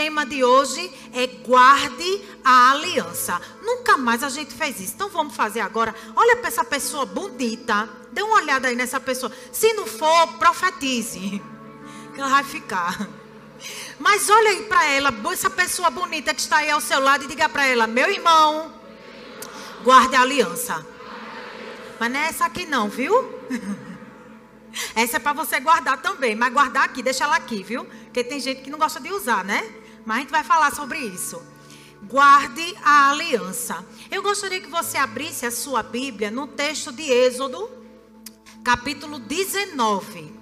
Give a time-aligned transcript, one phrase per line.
[0.00, 3.38] tema de hoje é guarde a aliança.
[3.60, 4.94] Nunca mais a gente fez isso.
[4.94, 5.94] Então vamos fazer agora.
[6.16, 7.86] Olha para essa pessoa bonita.
[8.10, 9.30] Dê uma olhada aí nessa pessoa.
[9.52, 11.42] Se não for, profetize.
[12.14, 13.06] Que ela vai ficar.
[13.98, 17.26] Mas olha aí para ela, essa pessoa bonita que está aí ao seu lado e
[17.26, 18.72] diga para ela: "Meu irmão,
[19.84, 20.86] guarde a aliança".
[21.98, 23.12] Mas não é essa aqui não, viu?
[24.94, 27.84] Essa é para você guardar também, mas guardar aqui, deixa ela aqui, viu?
[28.04, 29.68] Porque tem gente que não gosta de usar, né?
[30.10, 31.40] Mas a gente vai falar sobre isso.
[32.02, 33.86] Guarde a aliança.
[34.10, 37.70] Eu gostaria que você abrisse a sua Bíblia no texto de Êxodo,
[38.64, 40.34] capítulo 19.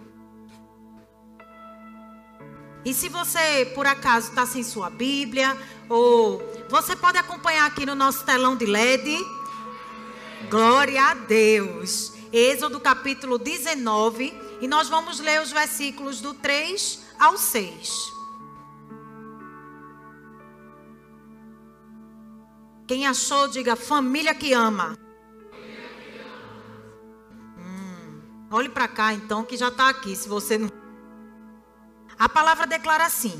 [2.83, 5.55] E se você, por acaso, está sem sua Bíblia,
[5.87, 9.19] ou você pode acompanhar aqui no nosso telão de LED.
[10.49, 12.15] Glória a Deus.
[12.33, 14.33] Êxodo capítulo 19.
[14.63, 18.18] E nós vamos ler os versículos do 3 ao 6.
[22.89, 24.99] Quem achou, diga família que ama.
[27.59, 30.17] Hum, olhe para cá então, que já está aqui.
[30.17, 30.71] Se você não.
[32.19, 33.39] A palavra declara assim: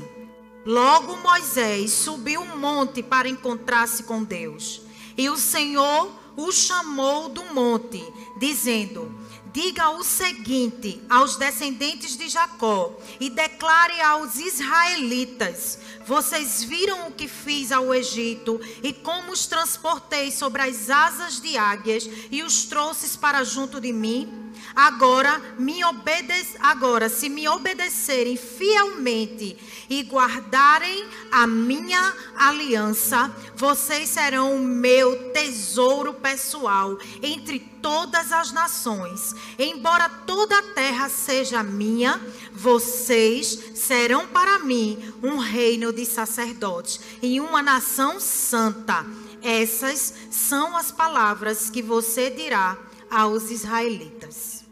[0.63, 4.83] Logo Moisés subiu um monte para encontrar-se com Deus.
[5.17, 8.03] E o Senhor o chamou do monte,
[8.37, 9.11] dizendo:
[9.51, 17.27] Diga o seguinte aos descendentes de Jacó e declare aos israelitas: Vocês viram o que
[17.27, 23.17] fiz ao Egito e como os transportei sobre as asas de águias e os trouxe
[23.17, 24.38] para junto de mim?
[24.75, 26.29] Agora, me obede
[26.59, 29.57] agora, se me obedecerem fielmente
[29.89, 39.33] e guardarem a minha aliança, vocês serão o meu tesouro pessoal entre todas as nações.
[39.57, 42.19] Embora toda a terra seja minha,
[42.53, 49.05] vocês serão para mim um reino de sacerdotes e uma nação santa.
[49.41, 52.77] Essas são as palavras que você dirá
[53.09, 54.65] aos israelitas.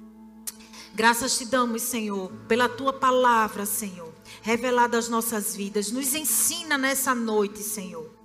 [0.97, 4.11] Graças te damos, Senhor, pela tua palavra, Senhor,
[4.41, 5.91] revelada às nossas vidas.
[5.91, 8.17] Nos ensina nessa noite, Senhor.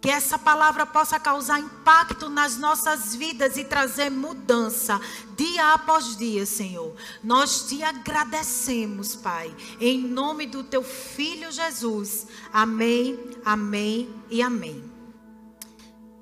[0.00, 5.00] Que essa palavra possa causar impacto nas nossas vidas e trazer mudança
[5.36, 6.94] dia após dia, Senhor.
[7.20, 12.28] Nós te agradecemos, Pai, em nome do teu filho Jesus.
[12.52, 14.93] Amém, amém e amém.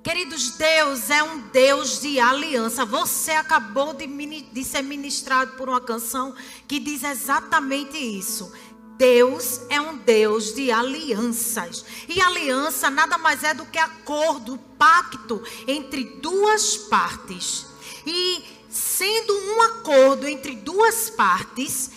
[0.02, 2.84] Queridos, Deus é um Deus de aliança.
[2.84, 6.34] Você acabou de, de, ser ministrado por uma canção
[6.66, 8.52] que diz exatamente isso.
[8.96, 11.84] Deus é um Deus de alianças.
[12.08, 17.66] E aliança nada mais é do que acordo, pacto entre duas partes.
[18.04, 21.92] E sendo um acordo entre duas partes,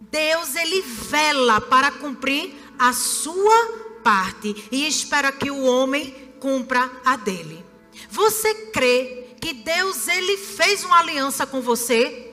[0.00, 7.14] Deus ele vela para cumprir a sua parte e espera que o homem cumpra a
[7.14, 7.64] dele.
[8.10, 12.30] Você crê que Deus ele fez uma aliança com você?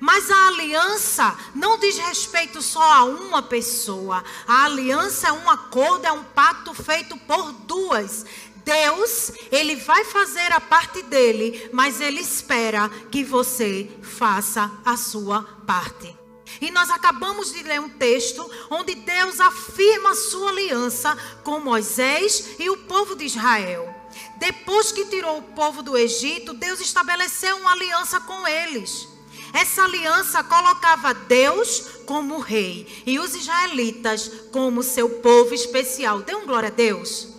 [0.00, 4.24] Mas a aliança não diz respeito só a uma pessoa.
[4.48, 8.24] A aliança é um acordo, é um pacto feito por duas.
[8.64, 15.42] Deus, ele vai fazer a parte dele, mas ele espera que você faça a sua
[15.66, 16.25] parte.
[16.60, 22.56] E nós acabamos de ler um texto onde Deus afirma a sua aliança com Moisés
[22.58, 23.94] e o povo de Israel.
[24.36, 29.08] Depois que tirou o povo do Egito, Deus estabeleceu uma aliança com eles.
[29.52, 36.20] Essa aliança colocava Deus como rei e os israelitas como seu povo especial.
[36.20, 37.35] Dê um glória a Deus.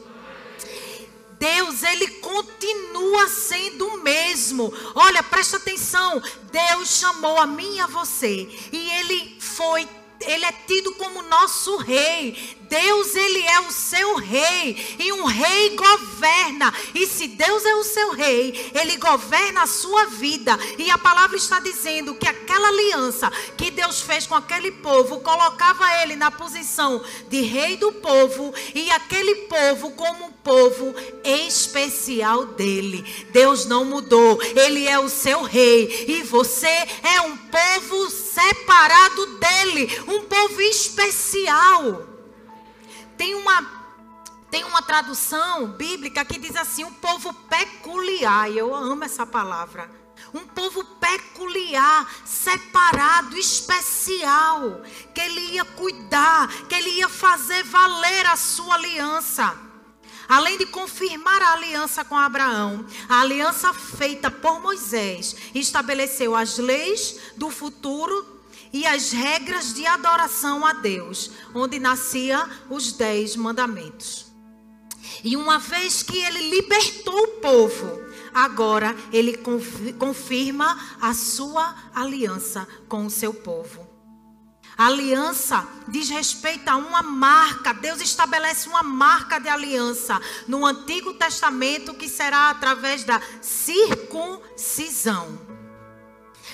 [1.39, 4.73] Deus, ele continua sendo o mesmo.
[4.95, 6.21] Olha, presta atenção.
[6.51, 8.49] Deus chamou a mim e a você.
[8.71, 9.87] E ele foi
[10.21, 12.56] ele é tido como nosso rei.
[12.69, 14.95] Deus, ele é o seu rei.
[14.99, 16.73] E um rei governa.
[16.93, 20.57] E se Deus é o seu rei, ele governa a sua vida.
[20.77, 26.01] E a palavra está dizendo que aquela aliança que Deus fez com aquele povo colocava
[26.01, 30.93] ele na posição de rei do povo e aquele povo como um povo
[31.23, 33.03] especial dele.
[33.31, 34.39] Deus não mudou.
[34.41, 36.05] Ele é o seu rei.
[36.07, 42.16] E você é um povo separado dele, um povo especial.
[43.17, 43.87] Tem uma
[44.49, 48.49] tem uma tradução bíblica que diz assim: um povo peculiar.
[48.49, 49.89] E eu amo essa palavra.
[50.33, 54.81] Um povo peculiar, separado, especial,
[55.13, 59.55] que ele ia cuidar, que ele ia fazer valer a sua aliança.
[60.27, 67.17] Além de confirmar a aliança com Abraão, a aliança feita por Moisés estabeleceu as leis
[67.37, 68.36] do futuro
[68.71, 74.27] e as regras de adoração a Deus, onde nascia os dez mandamentos.
[75.23, 78.01] E uma vez que ele libertou o povo,
[78.33, 79.39] agora ele
[79.97, 83.87] confirma a sua aliança com o seu povo.
[84.77, 87.73] A aliança diz respeito a uma marca.
[87.73, 95.56] Deus estabelece uma marca de aliança no Antigo Testamento que será através da circuncisão.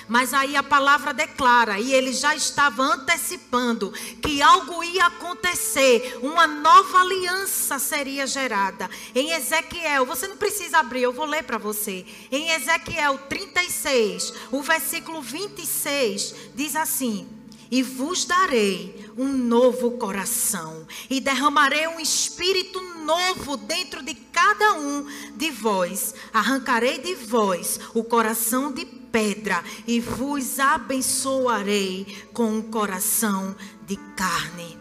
[0.08, 3.92] Mas aí a palavra declara, e ele já estava antecipando,
[4.22, 8.88] que algo ia acontecer, uma nova aliança seria gerada.
[9.14, 12.04] Em Ezequiel, você não precisa abrir, eu vou ler para você.
[12.30, 17.26] Em Ezequiel 36, o versículo 26, diz assim:
[17.70, 25.06] E vos darei um novo coração, e derramarei um espírito novo dentro de cada um
[25.36, 26.14] de vós.
[26.32, 33.54] Arrancarei de vós o coração de pedra e vos abençoarei com um coração
[33.86, 34.78] de carne.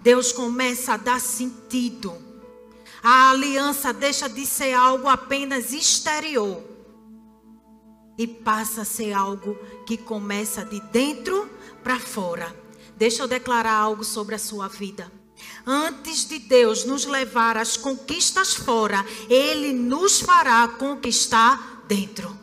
[0.00, 2.16] Deus começa a dar sentido.
[3.02, 6.62] A aliança deixa de ser algo apenas exterior
[8.16, 11.48] e passa a ser algo que começa de dentro
[11.82, 12.54] para fora.
[12.96, 15.10] Deixa eu declarar algo sobre a sua vida.
[15.66, 22.38] Antes de Deus nos levar às conquistas fora, Ele nos fará conquistar dentro.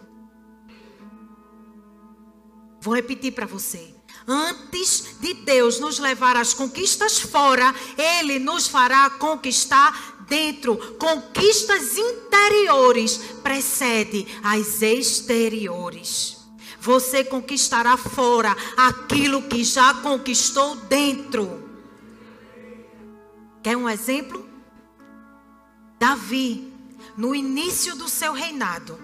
[2.81, 3.93] Vou repetir para você.
[4.27, 10.75] Antes de Deus nos levar às conquistas fora, Ele nos fará conquistar dentro.
[10.97, 16.36] Conquistas interiores precede as exteriores.
[16.87, 21.69] Você conquistará fora aquilo que já conquistou dentro.
[23.61, 24.47] Quer um exemplo?
[25.99, 26.73] Davi,
[27.17, 28.97] no início do seu reinado,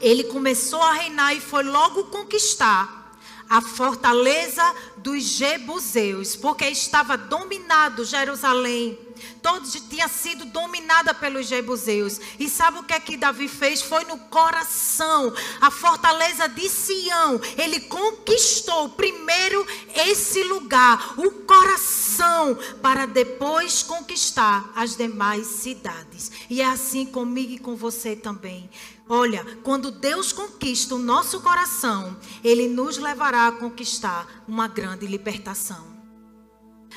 [0.00, 3.03] ele começou a reinar e foi logo conquistar
[3.48, 4.62] a fortaleza
[4.96, 8.98] dos Jebuseus, porque estava dominado Jerusalém.
[9.42, 12.20] Todo tinha sido dominada pelos Jebuseus.
[12.38, 13.82] E sabe o que é que Davi fez?
[13.82, 17.40] Foi no coração, a fortaleza de Sião.
[17.56, 26.30] Ele conquistou primeiro esse lugar, o coração, para depois conquistar as demais cidades.
[26.50, 28.68] E é assim comigo e com você também.
[29.08, 35.94] Olha, quando Deus conquista o nosso coração, Ele nos levará a conquistar uma grande libertação.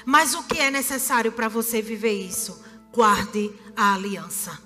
[0.06, 2.64] Mas o que é necessário para você viver isso?
[2.94, 4.58] Guarde a aliança.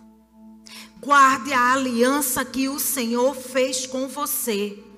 [1.00, 4.91] Guarde a aliança que o Senhor fez com você.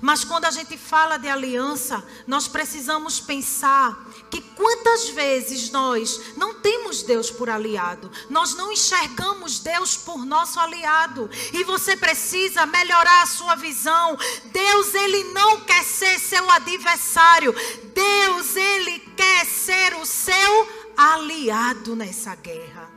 [0.00, 6.54] Mas quando a gente fala de aliança, nós precisamos pensar que quantas vezes nós não
[6.54, 13.22] temos Deus por aliado, nós não enxergamos Deus por nosso aliado, e você precisa melhorar
[13.22, 14.16] a sua visão.
[14.46, 17.54] Deus, ele não quer ser seu adversário,
[17.94, 22.90] Deus, ele quer ser o seu aliado nessa guerra.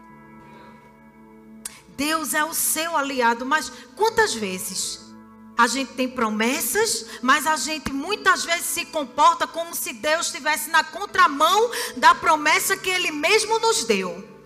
[1.95, 5.06] Deus é o seu aliado, mas quantas vezes
[5.57, 10.69] a gente tem promessas, mas a gente muitas vezes se comporta como se Deus estivesse
[10.69, 14.36] na contramão da promessa que Ele mesmo nos deu.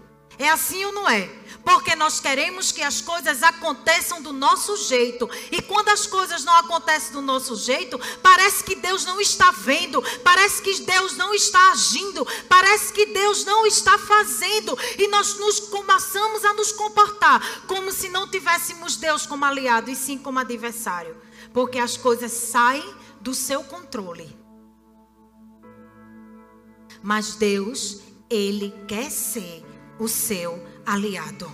[0.41, 1.29] É assim ou não é?
[1.63, 5.29] Porque nós queremos que as coisas aconteçam do nosso jeito.
[5.51, 10.01] E quando as coisas não acontecem do nosso jeito, parece que Deus não está vendo,
[10.23, 14.75] parece que Deus não está agindo, parece que Deus não está fazendo.
[14.97, 19.95] E nós nos começamos a nos comportar como se não tivéssemos Deus como aliado e
[19.95, 21.15] sim como adversário.
[21.53, 24.35] Porque as coisas saem do seu controle.
[27.03, 29.69] Mas Deus, Ele quer ser
[30.01, 31.49] o seu aliado.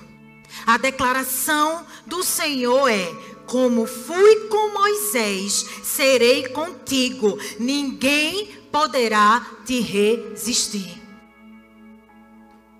[0.65, 3.13] A declaração do Senhor é:
[3.45, 11.03] Como fui com Moisés, serei contigo, ninguém poderá te resistir.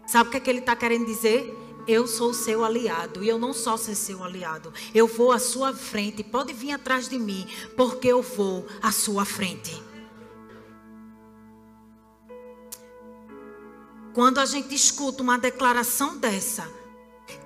[0.07, 1.53] Sabe o que, é que ele está querendo dizer?
[1.85, 4.73] Eu sou seu aliado e eu não só ser seu aliado.
[4.93, 6.23] Eu vou à sua frente.
[6.23, 7.45] Pode vir atrás de mim,
[7.75, 9.86] porque eu vou à sua frente.
[14.17, 16.67] Quando a gente escuta uma declaração dessa,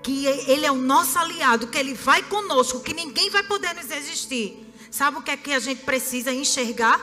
[0.01, 3.87] que Ele é o nosso aliado, que Ele vai conosco, que ninguém vai poder nos
[3.87, 4.73] resistir.
[4.89, 6.97] Sabe o que é que a gente precisa enxergar?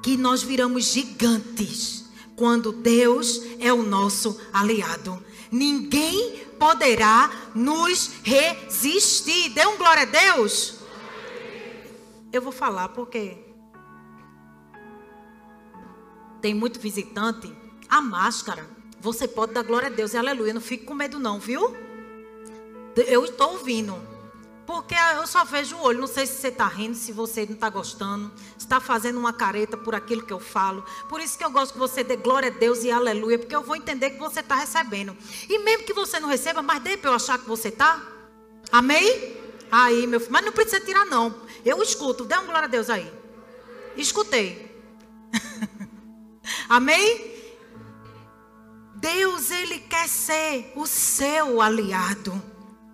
[0.00, 2.04] Que nós viramos gigantes
[2.36, 5.20] quando Deus é o nosso aliado.
[5.50, 9.48] Ninguém poderá nos resistir.
[9.48, 10.76] Dê um glória a Deus.
[12.32, 13.38] Eu vou falar porque
[16.40, 17.61] tem muito visitante.
[17.92, 18.66] A máscara
[18.98, 20.54] você pode dar glória a Deus e aleluia.
[20.54, 21.76] Não fique com medo, não, viu?
[22.96, 24.00] Eu estou ouvindo.
[24.64, 26.00] Porque eu só vejo o olho.
[26.00, 29.34] Não sei se você está rindo, se você não está gostando, se está fazendo uma
[29.34, 30.82] careta por aquilo que eu falo.
[31.06, 33.62] Por isso que eu gosto que você dê glória a Deus e aleluia, porque eu
[33.62, 35.14] vou entender que você está recebendo.
[35.46, 38.00] E mesmo que você não receba, mas dê para eu achar que você está.
[38.70, 39.36] Amém?
[39.70, 40.32] Aí, meu filho.
[40.32, 41.34] Mas não precisa tirar, não.
[41.62, 42.24] Eu escuto.
[42.24, 43.12] Dê uma glória a Deus aí.
[43.98, 44.82] Escutei.
[46.70, 47.31] Amém?
[49.02, 52.40] Deus, Ele quer ser o seu aliado.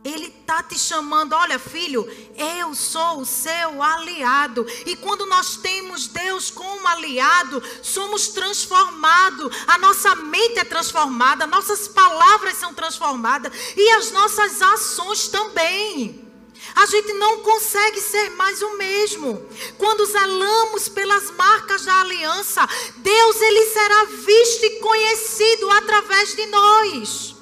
[0.02, 4.66] Ele está te chamando, olha filho, eu sou o seu aliado.
[4.86, 11.86] E quando nós temos Deus como aliado, somos transformados, a nossa mente é transformada, nossas
[11.88, 16.27] palavras são transformadas e as nossas ações também.
[16.74, 19.46] A gente não consegue ser mais o mesmo.
[19.76, 27.36] Quando zelamos pelas marcas da aliança, Deus ele será visto e conhecido através de nós.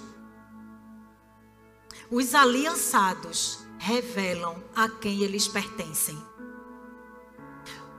[2.11, 6.17] Os aliançados revelam a quem eles pertencem.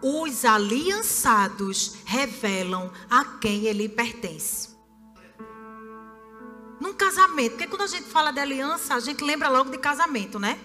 [0.01, 4.77] Os aliançados revelam a quem ele pertence.
[6.79, 10.37] Num casamento, porque quando a gente fala de aliança, a gente lembra logo de casamento,
[10.37, 10.59] né?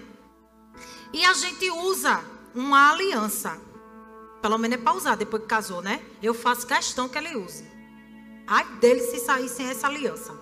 [1.12, 3.60] E a gente usa uma aliança.
[4.40, 6.02] Pelo menos é para usar depois que casou, né?
[6.22, 7.64] Eu faço questão que ele use.
[8.46, 10.34] Ai dele se sair sem essa aliança.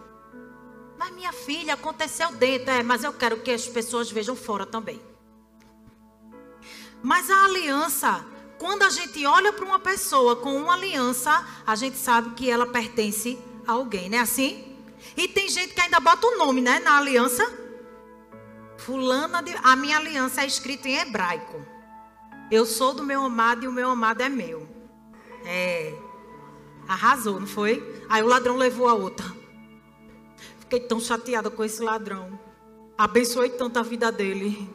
[0.99, 2.71] Mas minha filha, aconteceu dentro.
[2.71, 5.01] É, mas eu quero que as pessoas vejam fora também.
[7.03, 8.25] Mas a aliança,
[8.59, 12.67] quando a gente olha para uma pessoa com uma aliança, a gente sabe que ela
[12.67, 14.77] pertence a alguém, não é assim?
[15.17, 17.60] E tem gente que ainda bota o nome, né, na aliança.
[18.81, 19.55] Fulana de.
[19.63, 21.65] A minha aliança é escrita em hebraico.
[22.51, 24.67] Eu sou do meu amado e o meu amado é meu.
[25.45, 25.95] É.
[26.89, 28.05] Arrasou, não foi?
[28.09, 29.27] Aí o ladrão levou a outra.
[30.59, 32.39] Fiquei tão chateada com esse ladrão.
[32.97, 34.69] Abençoei tanto a vida dele.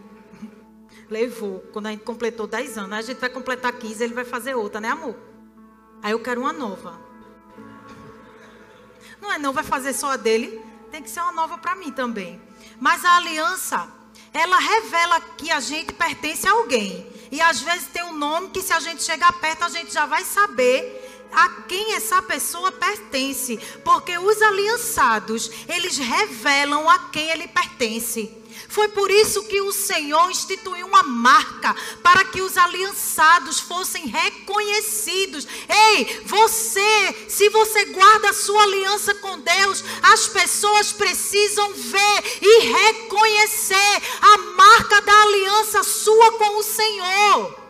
[1.10, 1.60] Levou.
[1.74, 4.80] Quando a gente completou 10 anos, a gente vai completar 15, ele vai fazer outra,
[4.80, 5.16] né, amor?
[6.02, 7.00] Aí eu quero uma nova.
[9.20, 10.62] Não é não, vai fazer só a dele.
[10.92, 12.45] Tem que ser uma nova para mim também.
[12.80, 13.88] Mas a aliança,
[14.34, 17.08] ela revela que a gente pertence a alguém.
[17.32, 20.06] E às vezes tem um nome que se a gente chegar perto, a gente já
[20.06, 21.02] vai saber
[21.32, 28.32] a quem essa pessoa pertence, porque os aliançados, eles revelam a quem ele pertence.
[28.68, 35.48] Foi por isso que o Senhor instituiu uma marca para que os aliançados fossem reconhecidos.
[35.68, 42.60] Ei, você, se você guarda a sua aliança com Deus, as pessoas precisam ver e
[42.66, 47.66] reconhecer a marca da aliança sua com o Senhor.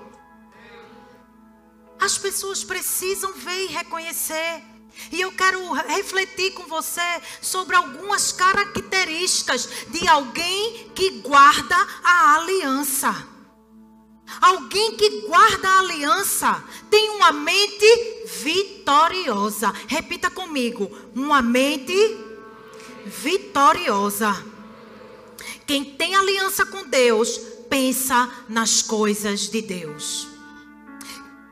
[1.99, 4.74] As pessoas precisam ver e reconhecer.
[5.11, 13.27] E eu quero refletir com você sobre algumas características de alguém que guarda a aliança.
[14.41, 17.85] Alguém que guarda a aliança tem uma mente
[18.43, 19.71] vitoriosa.
[19.87, 22.17] Repita comigo: uma mente
[23.05, 24.43] vitoriosa.
[25.67, 27.37] Quem tem aliança com Deus
[27.69, 30.34] pensa nas coisas de Deus.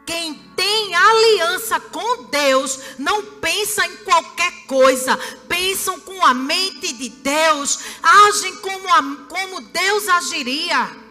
[0.06, 5.18] Quem tem aliança com Deus não pensa em qualquer coisa,
[5.48, 11.04] pensam com a mente de Deus, agem como, a, como Deus agiria.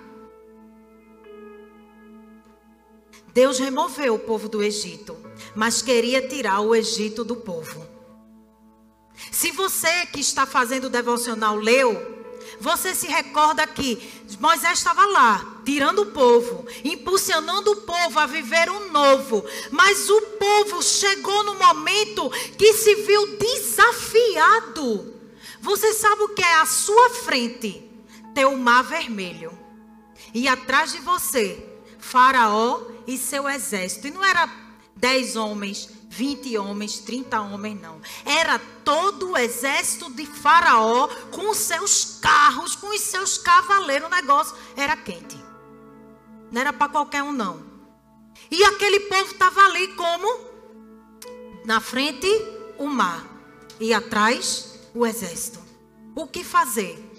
[3.33, 5.17] Deus removeu o povo do Egito,
[5.55, 7.87] mas queria tirar o Egito do povo.
[9.31, 12.22] Se você que está fazendo o devocional leu,
[12.63, 14.01] você se recorda que
[14.39, 19.45] Moisés estava lá, tirando o povo, impulsionando o povo a viver um novo.
[19.73, 25.13] Mas o povo chegou no momento que se viu desafiado.
[25.61, 27.83] Você sabe o que é à sua frente?
[28.33, 29.59] Ter o mar vermelho.
[30.33, 34.07] E atrás de você, Faraó e seu exército.
[34.07, 34.49] E não era
[34.95, 37.99] dez homens, 20 homens, 30 homens, não.
[38.27, 44.09] Era todo o exército de Faraó com os seus carros, com os seus cavaleiros.
[44.09, 45.43] O negócio era quente.
[46.51, 47.65] Não era para qualquer um, não.
[48.51, 50.29] E aquele povo estava ali como?
[51.65, 52.29] Na frente,
[52.77, 53.27] o mar.
[53.81, 55.61] E atrás, o exército.
[56.15, 57.12] O que fazer?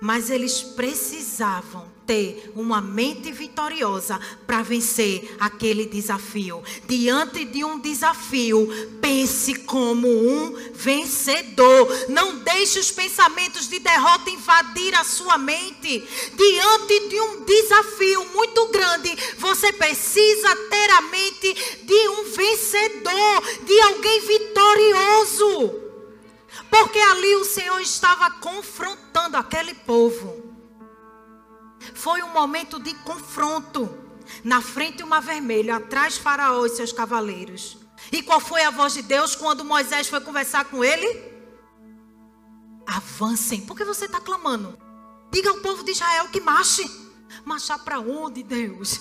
[0.00, 6.62] Mas eles precisavam ter uma mente vitoriosa para vencer aquele desafio.
[6.86, 8.66] Diante de um desafio,
[9.02, 11.86] pense como um vencedor.
[12.08, 16.02] Não deixe os pensamentos de derrota invadir a sua mente.
[16.34, 23.80] Diante de um desafio muito grande, você precisa ter a mente de um vencedor, de
[23.82, 25.87] alguém vitorioso.
[26.70, 30.54] Porque ali o Senhor estava confrontando aquele povo.
[31.94, 33.88] Foi um momento de confronto.
[34.44, 37.78] Na frente uma vermelha, atrás Faraó e seus cavaleiros.
[38.12, 41.32] E qual foi a voz de Deus quando Moisés foi conversar com ele?
[42.86, 43.60] Avancem.
[43.62, 44.78] Por que você está clamando?
[45.30, 46.88] Diga ao povo de Israel que marche.
[47.44, 49.00] Marchar para onde, Deus?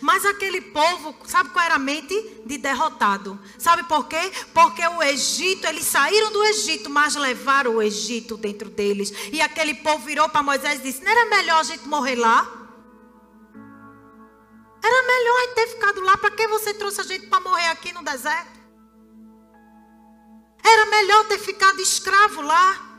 [0.00, 2.14] Mas aquele povo, sabe qual era a mente?
[2.44, 3.38] De derrotado.
[3.58, 4.32] Sabe por quê?
[4.52, 9.12] Porque o Egito, eles saíram do Egito, mas levaram o Egito dentro deles.
[9.32, 12.60] E aquele povo virou para Moisés e disse: Não era melhor a gente morrer lá?
[14.84, 16.16] Era melhor a gente ter ficado lá.
[16.16, 18.60] Para que você trouxe a gente para morrer aqui no deserto?
[20.64, 22.91] Era melhor ter ficado escravo lá.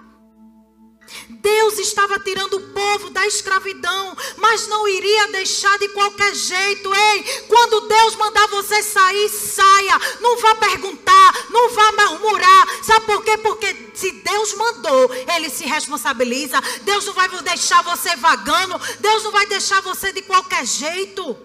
[1.30, 6.94] Deus estava tirando o povo da escravidão, mas não iria deixar de qualquer jeito.
[6.94, 10.00] Ei, quando Deus mandar você sair, saia.
[10.22, 12.68] Não vá perguntar, não vá murmurar.
[12.84, 13.38] Sabe por quê?
[13.38, 16.60] Porque se Deus mandou, Ele se responsabiliza.
[16.84, 18.80] Deus não vai deixar você vagando.
[19.00, 21.38] Deus não vai deixar você de qualquer jeito.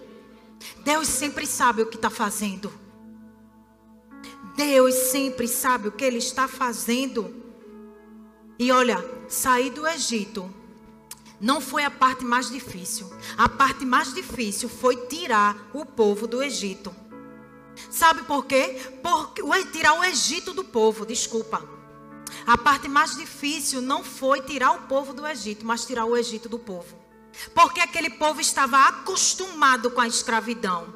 [0.83, 2.71] Deus sempre sabe o que está fazendo.
[4.55, 7.48] Deus sempre sabe o que Ele está fazendo.
[8.59, 8.97] E olha,
[9.29, 10.53] sair do Egito
[11.39, 13.09] não foi a parte mais difícil.
[13.37, 16.93] A parte mais difícil foi tirar o povo do Egito.
[17.89, 18.77] Sabe por quê?
[19.01, 21.63] Porque tirar o Egito do povo, desculpa.
[22.45, 26.49] A parte mais difícil não foi tirar o povo do Egito, mas tirar o Egito
[26.49, 26.99] do povo.
[27.55, 30.93] Porque aquele povo estava acostumado com a escravidão.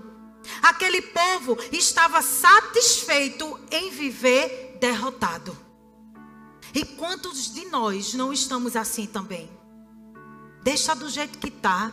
[0.62, 5.63] Aquele povo estava satisfeito em viver derrotado.
[6.74, 9.50] E quantos de nós não estamos assim também?
[10.64, 11.92] Deixa do jeito que tá.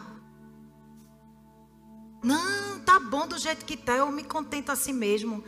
[2.23, 5.45] Não, tá bom do jeito que tá, eu me contento assim mesmo.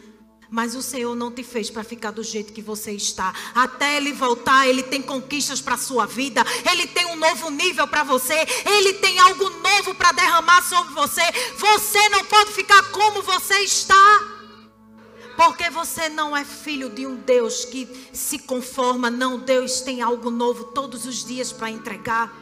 [0.51, 3.33] Mas o Senhor não te fez para ficar do jeito que você está.
[3.55, 6.45] Até ele voltar, ele tem conquistas para sua vida.
[6.71, 8.35] Ele tem um novo nível para você.
[8.67, 11.23] Ele tem algo novo para derramar sobre você.
[11.57, 14.42] Você não pode ficar como você está.
[15.37, 19.11] Porque você não é filho de um Deus que se conforma.
[19.11, 22.33] Não, Deus tem algo novo todos os dias para entregar.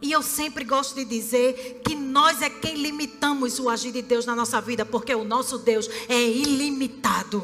[0.00, 4.26] E eu sempre gosto de dizer que nós é quem limitamos o agir de Deus
[4.26, 7.42] na nossa vida, porque o nosso Deus é ilimitado.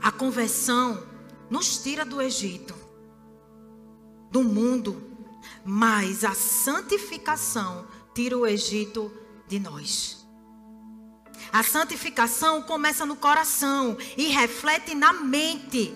[0.00, 1.02] A conversão
[1.48, 2.74] nos tira do Egito,
[4.30, 5.13] do mundo
[5.64, 9.12] mas a santificação tira o Egito
[9.48, 10.24] de nós.
[11.52, 15.94] A santificação começa no coração e reflete na mente.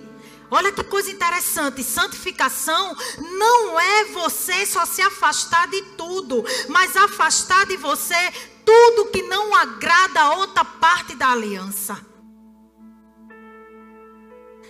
[0.50, 1.82] Olha que coisa interessante.
[1.82, 2.96] Santificação
[3.38, 8.16] não é você só se afastar de tudo, mas afastar de você
[8.64, 12.07] tudo que não agrada a outra parte da aliança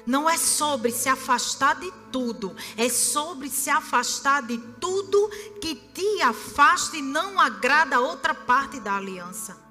[0.09, 5.29] não é sobre se afastar de tudo, é sobre se afastar de tudo
[5.61, 9.63] que te afasta e não agrada a outra parte da aliança.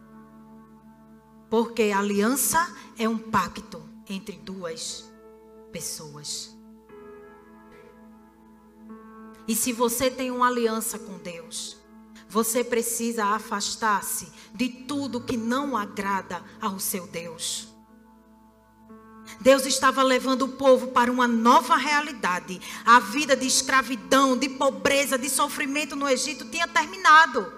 [1.50, 5.12] Porque a aliança é um pacto entre duas
[5.72, 6.56] pessoas.
[9.48, 11.78] E se você tem uma aliança com Deus,
[12.30, 17.76] você precisa afastar-se de tudo que não agrada ao seu Deus.
[19.40, 22.62] Deus estava levando o povo para uma nova realidade.
[22.86, 27.54] A vida de escravidão, de pobreza, de sofrimento no Egito tinha terminado.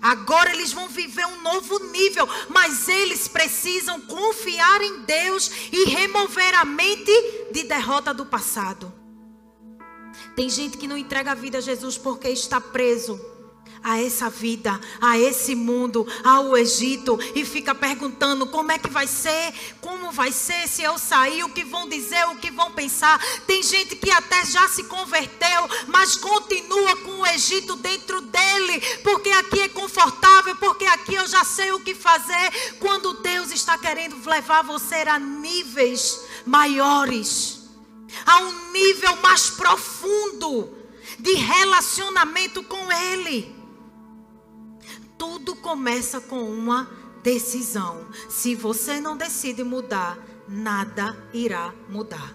[0.00, 6.54] Agora eles vão viver um novo nível, mas eles precisam confiar em Deus e remover
[6.54, 7.12] a mente
[7.52, 8.92] de derrota do passado.
[10.36, 13.20] Tem gente que não entrega a vida a Jesus porque está preso
[13.82, 19.06] a essa vida, a esse mundo, ao Egito e fica perguntando como é que vai
[19.06, 23.18] ser, como vai ser se eu sair, o que vão dizer, o que vão pensar.
[23.46, 29.30] Tem gente que até já se converteu, mas continua com o Egito dentro dele, porque
[29.30, 32.76] aqui é confortável, porque aqui eu já sei o que fazer.
[32.78, 37.68] Quando Deus está querendo levar você a níveis maiores,
[38.26, 40.76] a um nível mais profundo
[41.18, 43.57] de relacionamento com Ele.
[45.28, 46.90] Tudo começa com uma
[47.22, 48.08] decisão.
[48.30, 50.16] Se você não decide mudar,
[50.48, 52.34] nada irá mudar.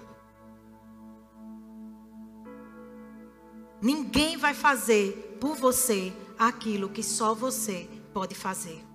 [3.82, 8.86] Ninguém vai fazer por você aquilo que só você pode fazer.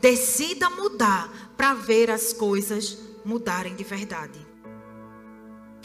[0.00, 4.40] Decida mudar para ver as coisas mudarem de verdade.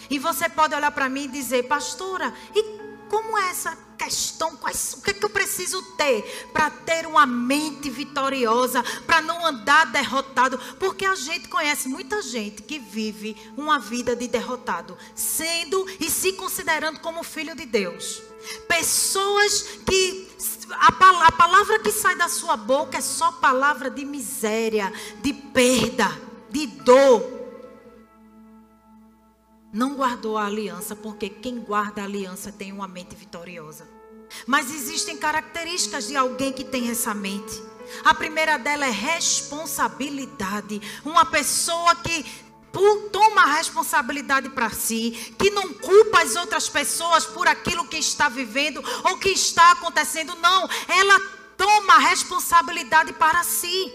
[0.10, 2.63] E você pode olhar para mim e dizer, pastora, e
[3.10, 7.26] como é essa questão, quais, o que, é que eu preciso ter para ter uma
[7.26, 13.80] mente vitoriosa, para não andar derrotado, porque a gente conhece muita gente que vive uma
[13.80, 18.22] vida de derrotado, sendo e se considerando como filho de Deus.
[18.68, 20.28] Pessoas que
[20.72, 26.10] a, a palavra que sai da sua boca é só palavra de miséria, de perda,
[26.50, 27.37] de dor
[29.78, 33.88] não guardou a aliança, porque quem guarda a aliança tem uma mente vitoriosa.
[34.48, 37.62] Mas existem características de alguém que tem essa mente.
[38.04, 40.82] A primeira dela é responsabilidade.
[41.06, 42.26] Uma pessoa que
[43.12, 48.30] toma a responsabilidade para si, que não culpa as outras pessoas por aquilo que está
[48.30, 50.34] vivendo ou que está acontecendo.
[50.38, 51.20] Não, ela
[51.56, 53.94] toma a responsabilidade para si.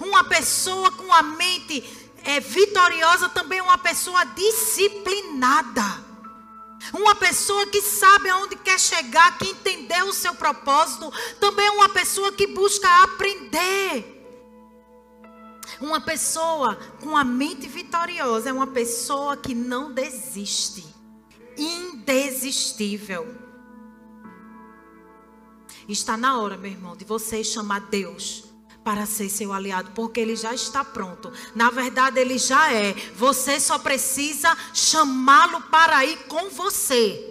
[0.00, 6.12] Uma pessoa com a mente é vitoriosa também uma pessoa disciplinada.
[6.92, 11.88] Uma pessoa que sabe aonde quer chegar, que entendeu o seu propósito, também é uma
[11.88, 14.20] pessoa que busca aprender.
[15.80, 20.84] Uma pessoa com a mente vitoriosa é uma pessoa que não desiste.
[21.56, 23.42] Indesistível.
[25.88, 28.41] Está na hora, meu irmão, de você chamar Deus
[28.84, 31.32] para ser seu aliado, porque ele já está pronto.
[31.54, 32.92] Na verdade, ele já é.
[33.16, 37.28] Você só precisa chamá-lo para ir com você.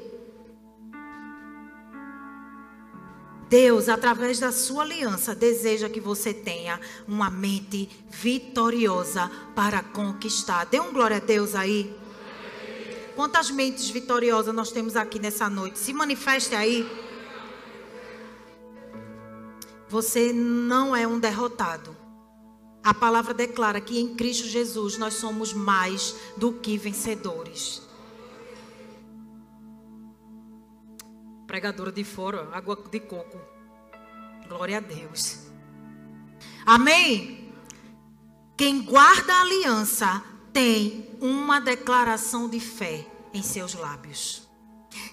[3.49, 10.63] Deus, através da sua aliança, deseja que você tenha uma mente vitoriosa para conquistar.
[10.67, 11.93] Dê um glória a Deus aí.
[13.13, 15.79] Quantas mentes vitoriosas nós temos aqui nessa noite?
[15.79, 16.89] Se manifeste aí.
[19.91, 21.97] Você não é um derrotado.
[22.81, 27.81] A palavra declara que em Cristo Jesus nós somos mais do que vencedores.
[31.45, 33.37] Pregadora de fora, água de coco.
[34.47, 35.39] Glória a Deus.
[36.65, 37.53] Amém?
[38.57, 40.23] Quem guarda a aliança
[40.53, 44.49] tem uma declaração de fé em seus lábios.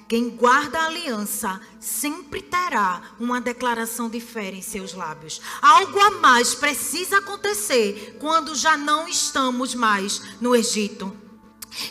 [0.09, 5.39] Quem guarda a aliança sempre terá uma declaração de fé em seus lábios.
[5.61, 11.28] Algo a mais precisa acontecer quando já não estamos mais no Egito.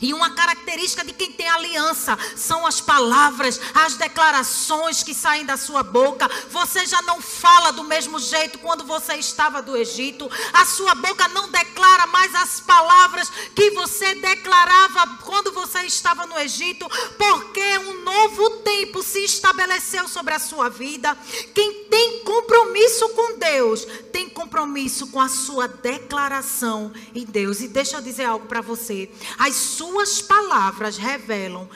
[0.01, 5.57] E uma característica de quem tem aliança são as palavras, as declarações que saem da
[5.57, 6.29] sua boca.
[6.49, 10.29] Você já não fala do mesmo jeito quando você estava do Egito.
[10.53, 16.37] A sua boca não declara mais as palavras que você declarava quando você estava no
[16.39, 16.87] Egito,
[17.17, 21.17] porque um novo tempo se estabeleceu sobre a sua vida.
[21.53, 27.61] Quem tem compromisso com Deus, tem compromisso com a sua declaração em Deus.
[27.61, 29.09] E deixa eu dizer algo para você.
[29.37, 31.69] As suas palavras revelam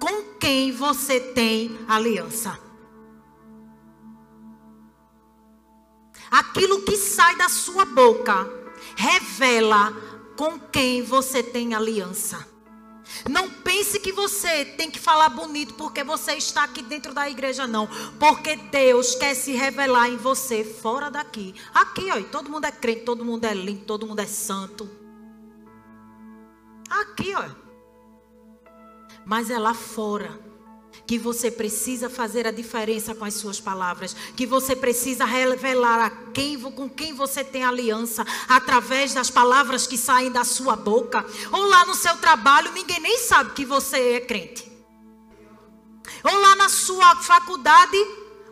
[0.00, 2.58] com quem você tem aliança.
[6.30, 8.48] Aquilo que sai da sua boca
[8.96, 9.92] revela
[10.36, 12.46] com quem você tem aliança.
[13.30, 17.66] Não pense que você tem que falar bonito porque você está aqui dentro da igreja,
[17.66, 17.88] não.
[18.18, 21.54] Porque Deus quer se revelar em você fora daqui.
[21.72, 25.03] Aqui, ó, todo mundo é crente, todo mundo é limpo, todo mundo é santo.
[26.88, 27.44] Aqui, ó.
[29.24, 30.38] Mas é lá fora
[31.06, 36.10] que você precisa fazer a diferença com as suas palavras, que você precisa revelar a
[36.32, 41.66] quem, com quem você tem aliança através das palavras que saem da sua boca, ou
[41.68, 44.72] lá no seu trabalho, ninguém nem sabe que você é crente.
[46.22, 47.98] Ou lá na sua faculdade,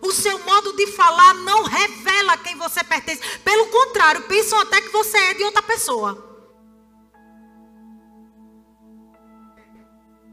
[0.02, 3.22] o seu modo de falar não revela quem você pertence.
[3.38, 6.31] Pelo contrário, pensam até que você é de outra pessoa.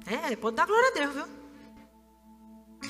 [0.10, 1.26] É, pode dar glória a Deus, viu?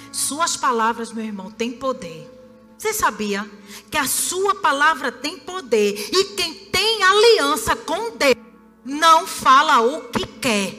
[0.10, 2.32] Suas palavras, meu irmão, têm poder.
[2.78, 3.46] Você sabia
[3.92, 8.38] que a sua palavra tem poder e quem tem aliança com Deus
[8.86, 10.74] não fala o que quer.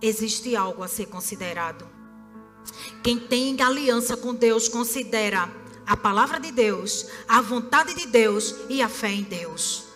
[0.00, 1.88] Existe algo a ser considerado.
[3.02, 5.50] Quem tem aliança com Deus considera
[5.84, 9.91] a palavra de Deus, a vontade de Deus e a fé em Deus.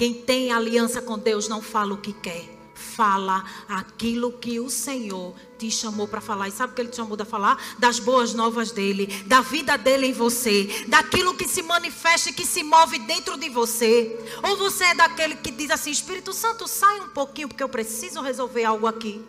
[0.00, 2.48] Quem tem aliança com Deus não fala o que quer.
[2.72, 6.48] Fala aquilo que o Senhor te chamou para falar.
[6.48, 7.62] E sabe o que ele te chamou para falar?
[7.78, 12.46] Das boas novas dele, da vida dele em você, daquilo que se manifesta e que
[12.46, 14.18] se move dentro de você.
[14.42, 18.22] Ou você é daquele que diz assim: Espírito Santo, sai um pouquinho, porque eu preciso
[18.22, 19.22] resolver algo aqui.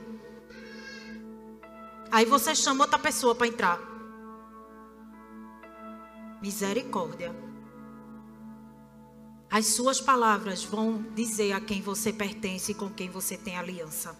[2.09, 3.77] Aí você chama outra pessoa para entrar.
[6.41, 7.50] Misericórdia.
[9.51, 14.17] As suas palavras vão dizer a quem você pertence e com quem você tem aliança.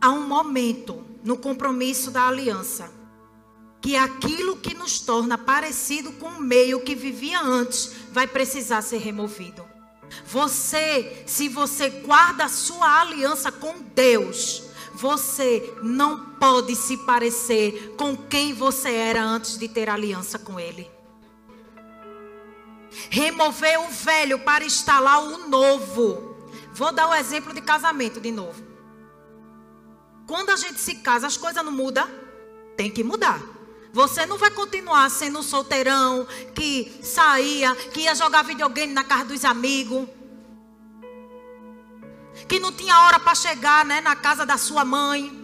[0.00, 2.90] há um momento no compromisso da aliança
[3.82, 8.98] que aquilo que nos torna parecido com o meio que vivia antes vai precisar ser
[8.98, 9.64] removido.
[10.26, 18.16] Você, se você guarda a sua aliança com Deus, você não pode se parecer com
[18.16, 20.90] quem você era antes de ter aliança com Ele.
[23.08, 26.36] Remover o velho para instalar o novo.
[26.72, 28.62] Vou dar o exemplo de casamento de novo.
[30.26, 32.08] Quando a gente se casa, as coisas não mudam?
[32.76, 33.40] Tem que mudar.
[33.92, 39.24] Você não vai continuar sendo um solteirão que saía, que ia jogar videogame na casa
[39.24, 40.08] dos amigos.
[42.46, 45.40] Que não tinha hora para chegar né, na casa da sua mãe.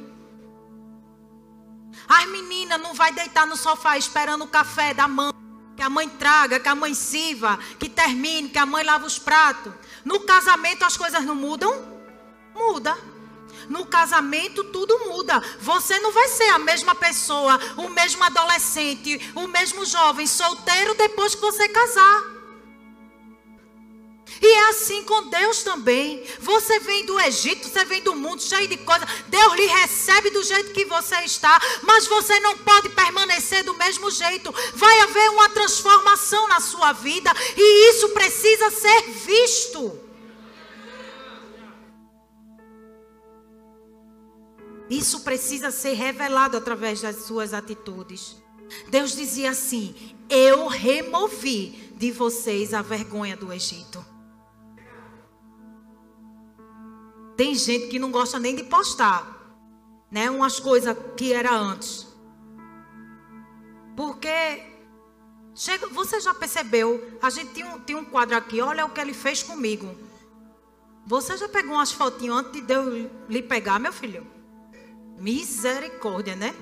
[2.08, 5.35] As meninas não vai deitar no sofá esperando o café da mãe.
[5.76, 9.18] Que a mãe traga, que a mãe sirva, que termine, que a mãe lave os
[9.18, 9.72] pratos.
[10.04, 11.72] No casamento as coisas não mudam?
[12.54, 12.96] Muda.
[13.68, 15.38] No casamento tudo muda.
[15.60, 21.34] Você não vai ser a mesma pessoa, o mesmo adolescente, o mesmo jovem solteiro depois
[21.34, 22.35] que você casar.
[24.40, 26.24] E é assim com Deus também.
[26.40, 29.08] Você vem do Egito, você vem do mundo cheio de coisas.
[29.28, 34.10] Deus lhe recebe do jeito que você está, mas você não pode permanecer do mesmo
[34.10, 34.54] jeito.
[34.74, 40.00] Vai haver uma transformação na sua vida e isso precisa ser visto.
[44.88, 48.36] Isso precisa ser revelado através das suas atitudes.
[48.88, 49.94] Deus dizia assim:
[50.28, 54.04] Eu removi de vocês a vergonha do Egito.
[57.36, 59.54] Tem gente que não gosta nem de postar,
[60.10, 60.30] né?
[60.30, 62.06] Umas coisas que era antes.
[63.94, 64.62] Porque
[65.54, 67.18] chega, você já percebeu?
[67.20, 68.60] A gente tinha um, tinha um quadro aqui.
[68.60, 69.94] Olha o que ele fez comigo.
[71.06, 74.26] Você já pegou umas fotinhas antes de Deus lhe pegar, meu filho?
[75.18, 76.54] Misericórdia, né?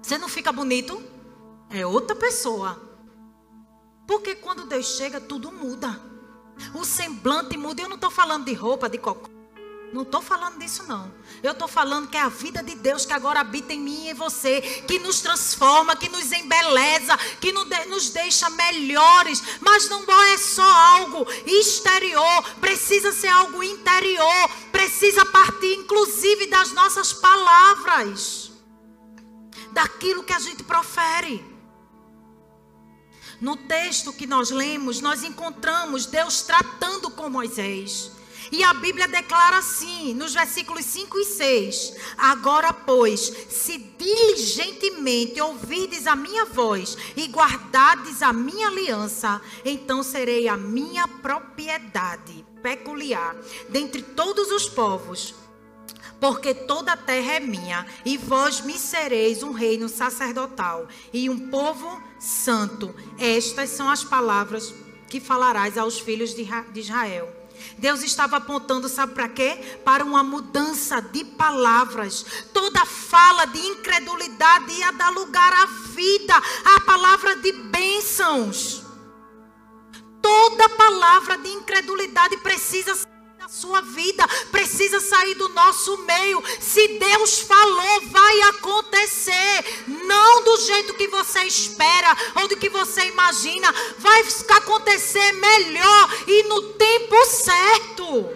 [0.00, 1.02] Você não fica bonito?
[1.70, 2.80] É outra pessoa.
[4.06, 6.13] Porque quando Deus chega, tudo muda.
[6.74, 7.82] O semblante muda.
[7.82, 9.34] Eu não estou falando de roupa, de cocô.
[9.94, 11.14] Não estou falando disso, não.
[11.40, 14.10] Eu estou falando que é a vida de Deus que agora habita em mim e
[14.10, 19.40] em você, que nos transforma, que nos embeleza, que nos deixa melhores.
[19.60, 27.12] Mas não é só algo exterior, precisa ser algo interior, precisa partir inclusive das nossas
[27.12, 28.50] palavras,
[29.70, 31.53] daquilo que a gente profere.
[33.40, 38.10] No texto que nós lemos, nós encontramos Deus tratando com Moisés.
[38.52, 46.06] E a Bíblia declara assim, nos versículos 5 e 6: Agora, pois, se diligentemente ouvides
[46.06, 53.34] a minha voz e guardardes a minha aliança, então serei a minha propriedade peculiar
[53.68, 55.34] dentre todos os povos.
[56.20, 61.50] Porque toda a terra é minha, e vós me sereis um reino sacerdotal e um
[61.50, 62.94] povo santo.
[63.18, 64.74] Estas são as palavras
[65.08, 67.44] que falarás aos filhos de Israel.
[67.78, 69.78] Deus estava apontando, sabe para quê?
[69.84, 72.24] Para uma mudança de palavras.
[72.52, 76.34] Toda fala de incredulidade ia dar lugar à vida,
[76.76, 78.82] à palavra de bênçãos.
[80.20, 83.13] Toda palavra de incredulidade precisa ser
[83.54, 86.42] sua vida, precisa sair do nosso meio.
[86.60, 89.84] Se Deus falou, vai acontecer.
[89.86, 93.72] Não do jeito que você espera ou do que você imagina.
[93.98, 94.24] Vai
[94.56, 98.28] acontecer melhor e no tempo certo.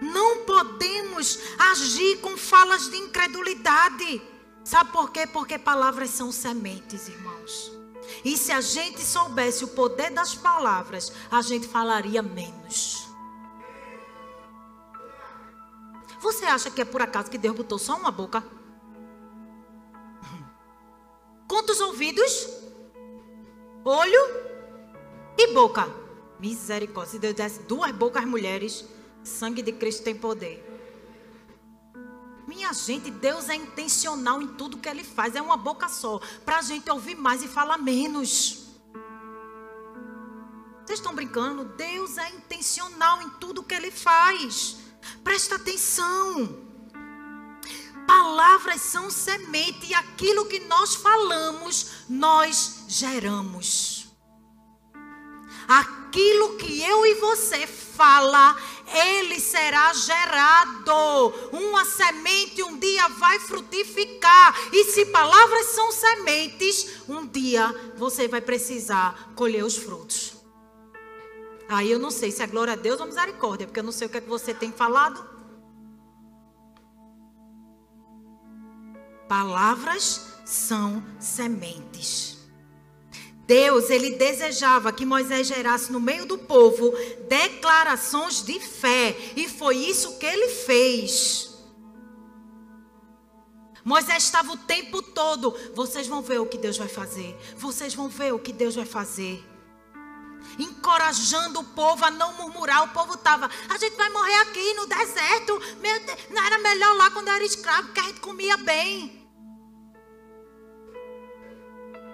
[0.00, 1.38] Não podemos
[1.70, 4.22] agir com falas de incredulidade.
[4.64, 5.26] Sabe por quê?
[5.26, 7.81] Porque palavras são sementes, irmãos.
[8.24, 13.06] E se a gente soubesse o poder das palavras, a gente falaria menos.
[16.20, 18.44] Você acha que é por acaso que Deus botou só uma boca?
[21.48, 22.48] Quantos ouvidos?
[23.84, 24.20] Olho
[25.36, 25.88] e boca.
[26.38, 27.12] Misericórdia.
[27.12, 28.84] Se Deus desse duas bocas mulheres,
[29.24, 30.71] sangue de Cristo tem poder.
[32.52, 35.34] Minha gente, Deus é intencional em tudo que Ele faz.
[35.34, 36.20] É uma boca só.
[36.44, 38.66] Para a gente ouvir mais e falar menos.
[40.84, 41.64] Vocês estão brincando?
[41.64, 44.76] Deus é intencional em tudo que Ele faz.
[45.24, 46.68] Presta atenção.
[48.06, 54.08] Palavras são semente e aquilo que nós falamos, nós geramos.
[56.12, 61.32] Que eu e você fala, ele será gerado.
[61.52, 64.54] Uma semente um dia vai frutificar.
[64.72, 70.34] E se palavras são sementes, um dia você vai precisar colher os frutos.
[71.68, 74.06] Aí eu não sei se é glória a Deus ou misericórdia, porque eu não sei
[74.06, 75.24] o que, é que você tem falado.
[79.26, 82.31] Palavras são sementes.
[83.46, 86.92] Deus, ele desejava que Moisés gerasse no meio do povo
[87.28, 91.50] declarações de fé, e foi isso que ele fez.
[93.84, 97.36] Moisés estava o tempo todo, vocês vão ver o que Deus vai fazer.
[97.56, 99.44] Vocês vão ver o que Deus vai fazer.
[100.58, 102.84] Encorajando o povo a não murmurar.
[102.84, 105.60] O povo estava, a gente vai morrer aqui no deserto.
[105.80, 109.21] Meu Deus, não era melhor lá quando era escravo, que a gente comia bem.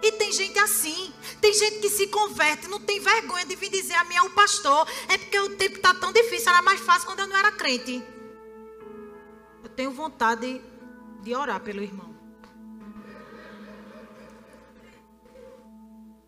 [0.00, 3.94] E tem gente assim, tem gente que se converte, não tem vergonha de vir dizer
[3.94, 7.06] a mim é o pastor, é porque o tempo está tão difícil, era mais fácil
[7.06, 8.02] quando eu não era crente.
[9.62, 10.62] Eu tenho vontade
[11.22, 12.14] de orar pelo irmão.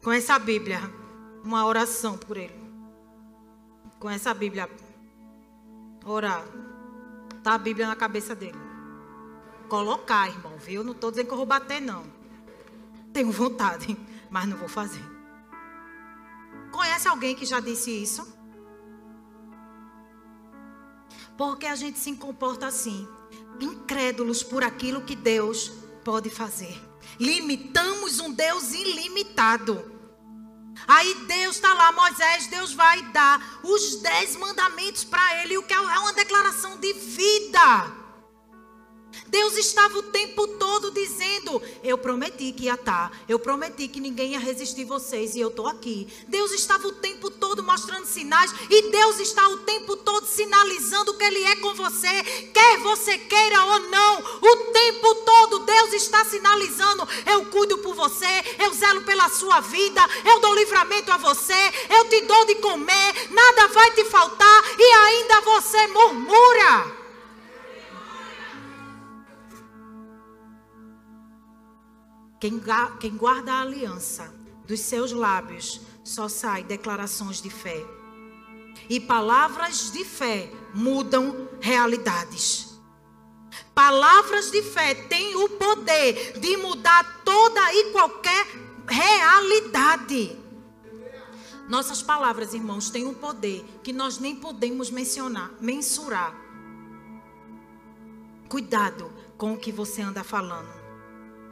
[0.02, 0.80] Com essa Bíblia,
[1.44, 2.58] uma oração por ele.
[3.98, 4.68] Com essa Bíblia,
[6.04, 6.44] orar.
[7.42, 8.58] Tá a Bíblia na cabeça dele.
[9.68, 10.82] Colocar, irmão, viu?
[10.82, 12.19] Não estou dizendo que eu vou bater, não.
[13.12, 13.96] Tenho vontade,
[14.30, 15.04] mas não vou fazer.
[16.70, 18.38] Conhece alguém que já disse isso?
[21.36, 23.08] Porque a gente se comporta assim
[23.60, 25.70] incrédulos por aquilo que Deus
[26.04, 26.80] pode fazer.
[27.18, 29.90] Limitamos um Deus ilimitado.
[30.86, 35.74] Aí Deus está lá, Moisés, Deus vai dar os dez mandamentos para ele, o que
[35.74, 37.99] é uma declaração de vida.
[39.26, 44.32] Deus estava o tempo todo dizendo: Eu prometi que ia estar, eu prometi que ninguém
[44.32, 46.08] ia resistir vocês e eu estou aqui.
[46.28, 51.24] Deus estava o tempo todo mostrando sinais e Deus está o tempo todo sinalizando que
[51.24, 54.18] Ele é com você, quer você queira ou não.
[54.18, 60.00] O tempo todo Deus está sinalizando: Eu cuido por você, eu zelo pela sua vida,
[60.24, 64.92] eu dou livramento a você, eu te dou de comer, nada vai te faltar e
[64.92, 66.99] ainda você murmura.
[72.40, 72.58] Quem,
[72.98, 74.34] quem guarda a aliança
[74.66, 77.84] dos seus lábios só sai declarações de fé.
[78.88, 82.80] E palavras de fé mudam realidades.
[83.74, 88.46] Palavras de fé têm o poder de mudar toda e qualquer
[88.88, 90.38] realidade.
[91.68, 96.34] Nossas palavras, irmãos, têm um poder que nós nem podemos mencionar, mensurar.
[98.48, 100.79] Cuidado com o que você anda falando.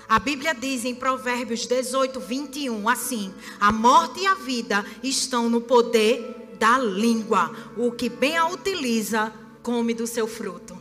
[0.08, 5.60] A Bíblia diz em Provérbios 18, 21, assim: a morte e a vida estão no
[5.60, 7.54] poder da língua.
[7.76, 9.30] O que bem a utiliza,
[9.62, 10.80] come do seu fruto.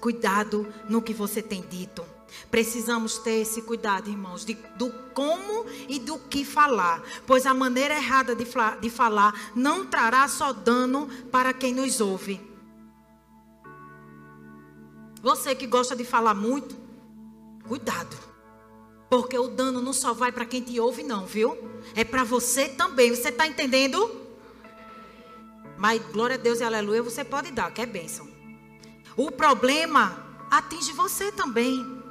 [0.00, 2.02] Cuidado no que você tem dito.
[2.50, 7.02] Precisamos ter esse cuidado, irmãos, de, do como e do que falar.
[7.26, 8.46] Pois a maneira errada de,
[8.80, 12.51] de falar não trará só dano para quem nos ouve
[15.22, 16.76] você que gosta de falar muito,
[17.68, 18.16] cuidado.
[19.08, 21.56] Porque o dano não só vai para quem te ouve, não, viu?
[21.94, 23.14] É para você também.
[23.14, 24.20] Você está entendendo?
[25.78, 28.28] Mas glória a Deus e aleluia, você pode dar, que é bênção.
[29.16, 32.02] O problema atinge você também.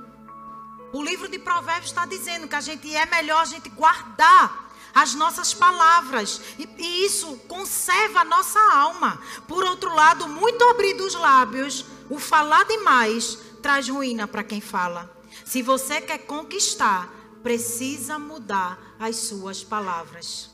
[0.94, 5.14] O livro de Provérbios está dizendo que a gente é melhor a gente guardar as
[5.14, 6.42] nossas palavras.
[6.58, 9.22] E, e, isso conserva a nossa alma.
[9.48, 15.10] Por outro lado, muito abrir dos lábios o falar demais traz ruína para quem fala.
[15.46, 17.10] Se você quer conquistar,
[17.42, 20.52] precisa mudar as suas palavras.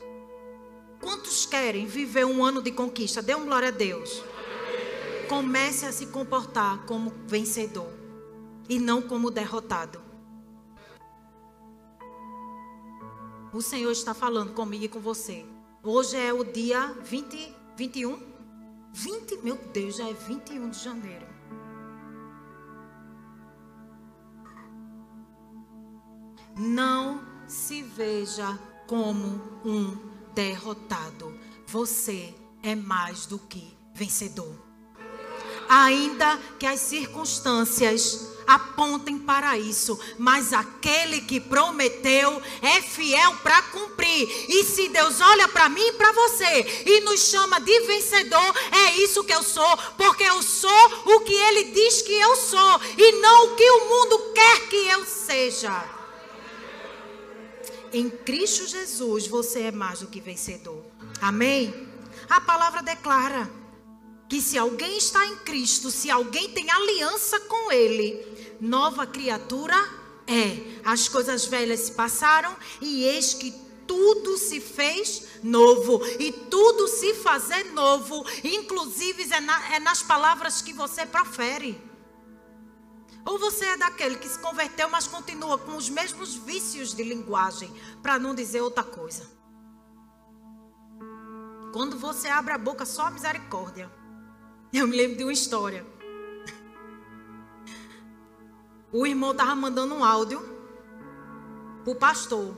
[1.00, 3.22] Quantos querem viver um ano de conquista?
[3.22, 4.22] Dê um glória a Deus.
[5.28, 7.92] Comece a se comportar como vencedor
[8.68, 10.07] e não como derrotado.
[13.52, 15.46] O Senhor está falando comigo e com você.
[15.82, 18.20] Hoje é o dia 20, 21?
[18.92, 21.26] 20, meu Deus, já é 21 de janeiro.
[26.58, 29.96] Não se veja como um
[30.34, 31.38] derrotado.
[31.68, 34.67] Você é mais do que vencedor.
[35.68, 44.26] Ainda que as circunstâncias apontem para isso, mas aquele que prometeu é fiel para cumprir.
[44.48, 48.96] E se Deus olha para mim e para você e nos chama de vencedor, é
[48.96, 50.70] isso que eu sou, porque eu sou
[51.04, 54.88] o que ele diz que eu sou e não o que o mundo quer que
[54.88, 55.84] eu seja.
[57.92, 60.82] Em Cristo Jesus você é mais do que vencedor.
[61.20, 61.86] Amém?
[62.30, 63.57] A palavra declara
[64.28, 69.76] que se alguém está em Cristo, se alguém tem aliança com Ele, nova criatura
[70.26, 70.80] é.
[70.84, 73.50] As coisas velhas se passaram e eis que
[73.86, 76.04] tudo se fez novo.
[76.20, 81.80] E tudo se fazer novo, inclusive é, na, é nas palavras que você profere.
[83.24, 87.72] Ou você é daquele que se converteu, mas continua com os mesmos vícios de linguagem,
[88.02, 89.26] para não dizer outra coisa.
[91.72, 93.97] Quando você abre a boca, só misericórdia.
[94.72, 95.86] Eu me lembro de uma história.
[98.92, 100.40] O irmão estava mandando um áudio
[101.84, 102.54] para o pastor.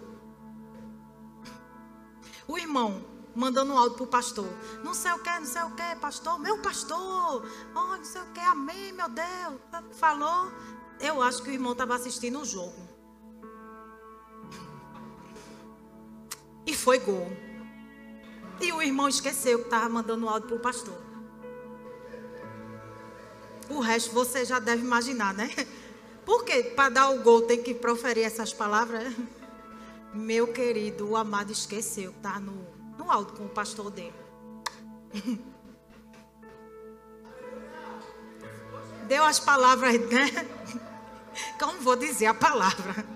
[2.48, 3.04] O irmão
[3.34, 4.48] mandando um áudio para o pastor.
[4.82, 6.38] Não sei o que, não sei o que, pastor.
[6.40, 7.48] Meu pastor.
[7.74, 9.61] Oh, não sei o que, amém, meu Deus.
[9.92, 10.50] Falou.
[10.98, 12.88] Eu acho que o irmão estava assistindo o um jogo.
[16.66, 17.26] E foi gol.
[18.61, 21.09] E o irmão esqueceu que estava mandando um áudio para o pastor.
[23.71, 25.49] O resto você já deve imaginar, né?
[26.27, 29.14] Porque para dar o gol tem que proferir essas palavras.
[30.12, 32.66] Meu querido, o amado esqueceu que está no,
[32.99, 34.12] no áudio com o pastor dele.
[39.07, 40.31] Deu as palavras, né?
[41.59, 43.07] Como vou dizer a palavra?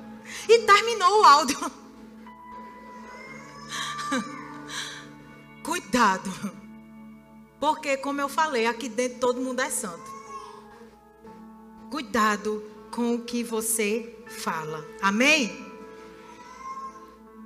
[0.48, 1.58] E terminou o áudio.
[5.62, 6.30] Cuidado.
[7.58, 10.13] Porque, como eu falei, aqui dentro todo mundo é santo.
[11.94, 14.84] Cuidado com o que você fala.
[15.00, 15.64] Amém?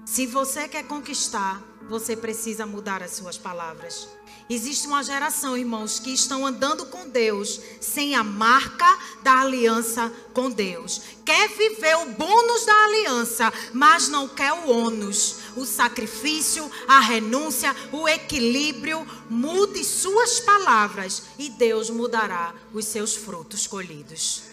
[0.07, 4.09] Se você quer conquistar, você precisa mudar as suas palavras.
[4.51, 8.86] Existe uma geração, irmãos, que estão andando com Deus sem a marca
[9.22, 11.03] da aliança com Deus.
[11.22, 17.76] Quer viver o bônus da aliança, mas não quer o ônus, o sacrifício, a renúncia,
[17.93, 19.07] o equilíbrio.
[19.28, 24.45] Mude suas palavras e Deus mudará os seus frutos colhidos.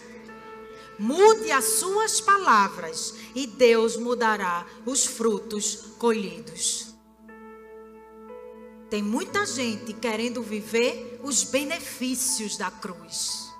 [0.98, 6.85] Mude as suas palavras e Deus mudará os frutos colhidos.
[8.88, 13.52] Tem muita gente querendo viver os benefícios da cruz,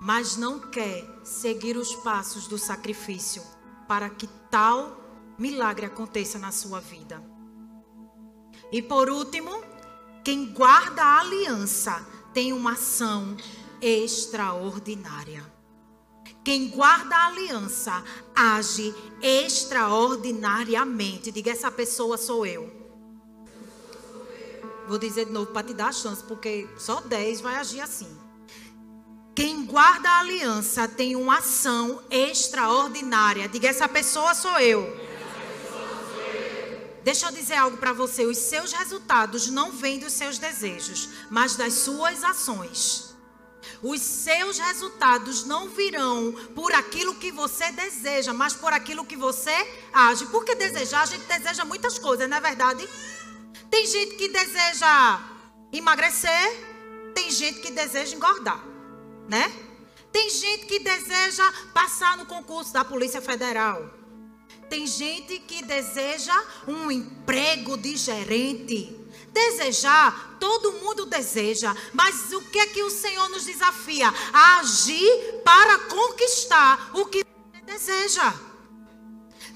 [0.00, 3.42] mas não quer seguir os passos do sacrifício
[3.88, 5.00] para que tal
[5.38, 7.24] milagre aconteça na sua vida.
[8.70, 9.50] E por último,
[10.22, 13.38] quem guarda a aliança tem uma ação
[13.80, 15.50] extraordinária.
[16.44, 18.04] Quem guarda a aliança
[18.34, 21.32] age extraordinariamente.
[21.32, 22.79] Diga, essa pessoa sou eu.
[24.90, 28.08] Vou dizer de novo para te dar a chance, porque só 10 vai agir assim.
[29.36, 33.48] Quem guarda a aliança tem uma ação extraordinária.
[33.48, 34.82] Diga, essa pessoa sou eu.
[37.04, 41.54] Deixa eu dizer algo para você: os seus resultados não vêm dos seus desejos, mas
[41.54, 43.14] das suas ações.
[43.80, 49.54] Os seus resultados não virão por aquilo que você deseja, mas por aquilo que você
[49.92, 50.26] age.
[50.26, 52.88] Porque desejar, a gente deseja muitas coisas, não é verdade?
[53.70, 55.20] Tem gente que deseja
[55.72, 58.62] emagrecer, tem gente que deseja engordar,
[59.28, 59.50] né?
[60.12, 63.88] Tem gente que deseja passar no concurso da Polícia Federal.
[64.68, 66.34] Tem gente que deseja
[66.66, 68.96] um emprego de gerente.
[69.32, 74.12] Desejar, todo mundo deseja, mas o que é que o Senhor nos desafia?
[74.32, 77.24] A agir para conquistar o que
[77.64, 78.49] deseja.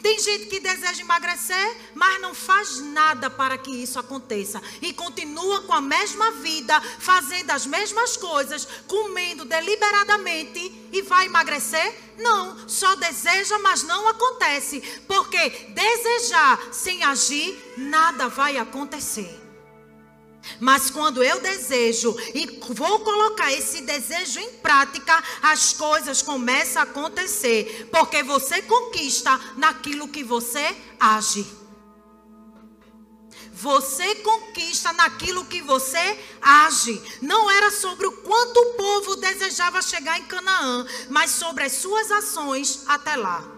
[0.05, 4.61] Tem gente que deseja emagrecer, mas não faz nada para que isso aconteça.
[4.83, 11.95] E continua com a mesma vida, fazendo as mesmas coisas, comendo deliberadamente e vai emagrecer?
[12.19, 14.83] Não, só deseja, mas não acontece.
[15.09, 19.44] Porque desejar sem agir, nada vai acontecer.
[20.61, 26.85] Mas quando eu desejo e vou colocar esse desejo em prática, as coisas começam a
[26.85, 27.89] acontecer.
[27.91, 31.47] Porque você conquista naquilo que você age.
[33.53, 37.01] Você conquista naquilo que você age.
[37.23, 42.11] Não era sobre o quanto o povo desejava chegar em Canaã, mas sobre as suas
[42.11, 43.54] ações até lá.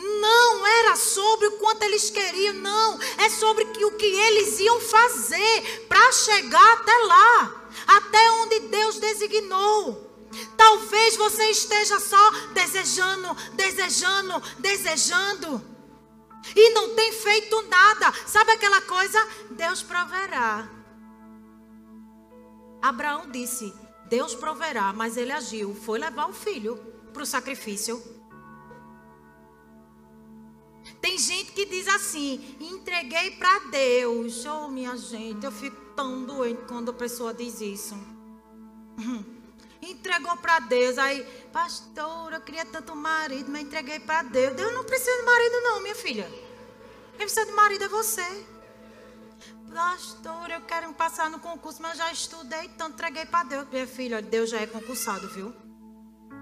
[0.00, 3.00] Não era sobre o quanto eles queriam, não.
[3.18, 10.06] É sobre o que eles iam fazer para chegar até lá, até onde Deus designou.
[10.56, 15.64] Talvez você esteja só desejando, desejando, desejando.
[16.54, 18.12] E não tem feito nada.
[18.24, 19.18] Sabe aquela coisa?
[19.50, 20.68] Deus proverá.
[22.80, 23.74] Abraão disse:
[24.08, 25.74] Deus proverá, mas ele agiu.
[25.74, 26.76] Foi levar o filho
[27.12, 28.17] para o sacrifício.
[31.00, 34.44] Tem gente que diz assim: entreguei para Deus.
[34.46, 37.94] Oh, minha gente, eu fico tão doente quando a pessoa diz isso.
[39.80, 44.54] Entregou para Deus, aí Pastor, eu queria tanto marido, mas entreguei para Deus.
[44.54, 46.28] Deus não precisa de marido, não, minha filha.
[47.16, 48.46] Quem precisa de marido é você.
[49.72, 53.68] Pastor, eu quero passar no concurso, mas já estudei, então entreguei para Deus.
[53.70, 55.54] Minha filha, Deus já é concursado, viu?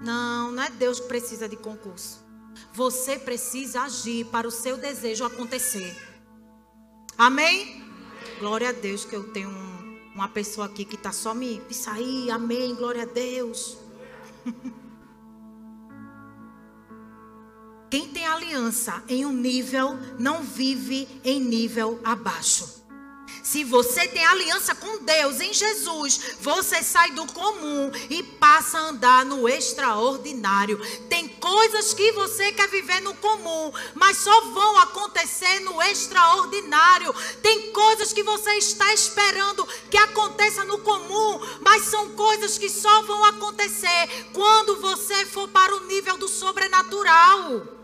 [0.03, 2.26] Não, não é Deus que precisa de concurso.
[2.73, 5.95] Você precisa agir para o seu desejo acontecer.
[7.17, 7.83] Amém?
[8.39, 11.61] Glória a Deus que eu tenho um, uma pessoa aqui que está só me.
[11.87, 13.77] Aí, amém, glória a Deus.
[17.89, 22.85] Quem tem aliança em um nível não vive em nível abaixo.
[23.49, 28.89] Se você tem aliança com Deus em Jesus, você sai do comum e passa a
[28.89, 30.77] andar no extraordinário.
[31.07, 37.15] Tem coisas que você quer viver no comum, mas só vão acontecer no extraordinário.
[37.41, 43.03] Tem coisas que você está esperando que aconteça no comum, mas são coisas que só
[43.03, 47.76] vão acontecer quando você for para o nível do sobrenatural.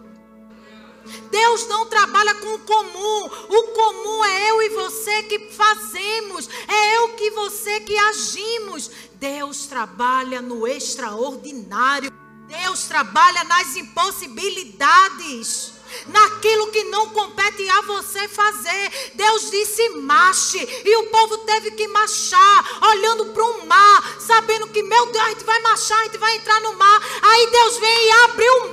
[1.30, 3.26] Deus não trabalha com o comum.
[3.50, 8.90] O comum é eu e você que fazemos, é eu que você que agimos.
[9.16, 12.12] Deus trabalha no extraordinário.
[12.48, 15.74] Deus trabalha nas impossibilidades
[16.08, 19.12] naquilo que não compete a você fazer.
[19.16, 24.82] Deus disse: marche, e o povo teve que marchar, olhando para o mar, sabendo que,
[24.84, 27.02] meu Deus, a gente vai marchar, a gente vai entrar no mar.
[27.22, 28.73] Aí Deus vem e abre o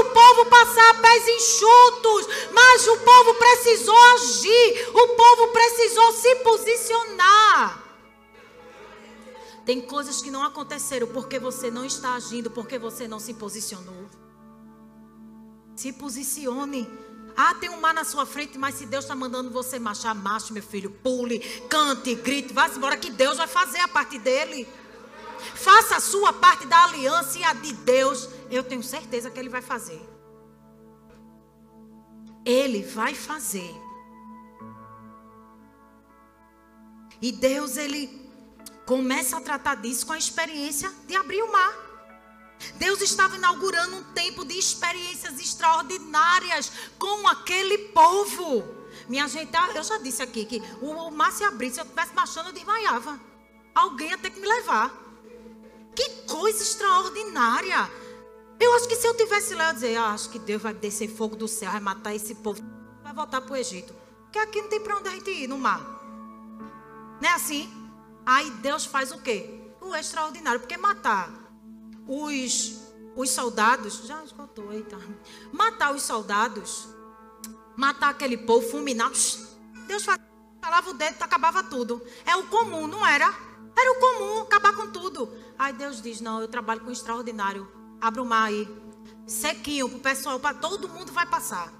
[0.00, 2.26] o povo passar a pés enxutos.
[2.52, 7.84] Mas o povo precisou agir, o povo precisou se posicionar.
[9.64, 14.08] Tem coisas que não aconteceram porque você não está agindo, porque você não se posicionou.
[15.76, 16.88] Se posicione.
[17.36, 20.52] Ah, tem um mar na sua frente, mas se Deus está mandando você marchar, marche,
[20.52, 20.90] meu filho.
[20.90, 21.38] Pule,
[21.68, 24.66] cante, grite, vá embora que Deus vai fazer a parte dele.
[25.54, 29.48] Faça a sua parte da aliança e a de Deus, eu tenho certeza que Ele
[29.48, 30.00] vai fazer.
[32.44, 33.74] Ele vai fazer.
[37.20, 38.30] E Deus, Ele
[38.86, 41.88] começa a tratar disso com a experiência de abrir o mar.
[42.76, 48.64] Deus estava inaugurando um tempo de experiências extraordinárias com aquele povo.
[49.08, 52.14] Minha gente, ah, eu já disse aqui que o mar se abrisse, se eu estivesse
[52.14, 53.20] marchando, eu desmaiava.
[53.74, 54.92] Alguém ia ter que me levar.
[55.94, 57.90] Que coisa extraordinária.
[58.60, 60.74] Eu acho que se eu tivesse lá, eu ia dizer, ah, acho que Deus vai
[60.74, 62.60] descer fogo do céu, vai matar esse povo,
[63.02, 63.94] vai voltar para o Egito.
[64.24, 65.80] Porque aqui não tem para onde a gente ir no mar.
[67.20, 67.70] Não é assim?
[68.26, 69.72] Aí Deus faz o quê?
[69.80, 70.60] O extraordinário.
[70.60, 71.32] Porque matar
[72.06, 72.80] os,
[73.16, 74.98] os soldados, já esgotou, eita.
[75.52, 76.88] Matar os soldados,
[77.76, 79.10] matar aquele povo, fulminar.
[79.86, 80.04] Deus
[80.60, 82.02] falava o dedo, acabava tudo.
[82.26, 83.32] É o comum, não era?
[83.76, 85.32] Era o comum, acabar com tudo.
[85.58, 87.77] Aí Deus diz: Não, eu trabalho com extraordinário.
[88.00, 88.68] Abra o mar aí.
[89.26, 91.72] Sequinho para o pessoal, para todo mundo vai passar.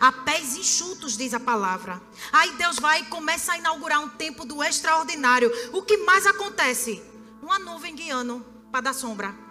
[0.00, 2.00] A pés enxutos, diz a palavra.
[2.32, 5.50] Aí Deus vai e começa a inaugurar um tempo do extraordinário.
[5.72, 7.02] O que mais acontece?
[7.42, 9.44] Uma nuvem guiando para dar sombra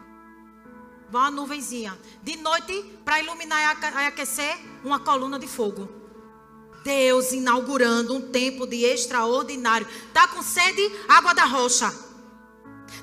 [1.20, 1.98] uma nuvenzinha.
[2.22, 5.90] De noite, para iluminar e aquecer, uma coluna de fogo.
[6.84, 9.88] Deus inaugurando um tempo de extraordinário.
[10.14, 10.82] Tá com sede?
[11.08, 11.94] Água da rocha.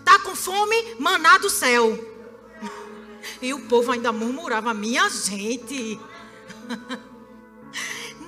[0.05, 0.96] Tá com fome?
[0.98, 2.09] Maná do céu.
[3.40, 5.98] E o povo ainda murmurava: Minha gente.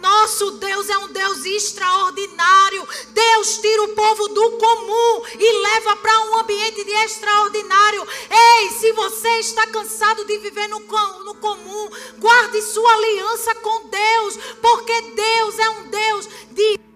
[0.03, 2.89] Nosso Deus é um Deus extraordinário.
[3.11, 8.07] Deus tira o povo do comum e leva para um ambiente de extraordinário.
[8.29, 11.89] Ei, se você está cansado de viver no, no comum,
[12.19, 16.92] guarde sua aliança com Deus, porque Deus é um Deus de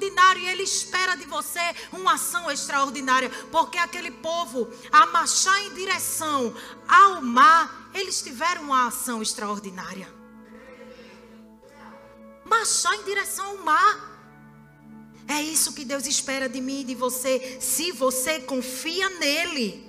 [0.00, 1.60] extraordinário e Ele espera de você
[1.92, 6.54] uma ação extraordinária, porque aquele povo, a marchar em direção
[6.88, 10.20] ao mar, eles tiveram uma ação extraordinária
[12.50, 14.10] marchar em direção ao mar.
[15.28, 19.88] É isso que Deus espera de mim e de você, se você confia nele.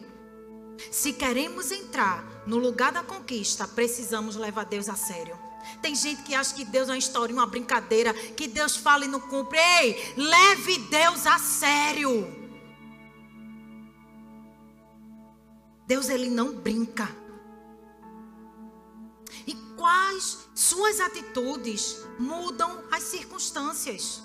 [0.91, 5.37] Se queremos entrar no lugar da conquista, precisamos levar Deus a sério.
[5.81, 9.07] Tem gente que acha que Deus é uma história, uma brincadeira, que Deus fala e
[9.07, 9.57] não cumpre.
[9.57, 12.41] Ei, leve Deus a sério.
[15.87, 17.09] Deus ele não brinca.
[19.45, 24.21] E quais suas atitudes mudam as circunstâncias.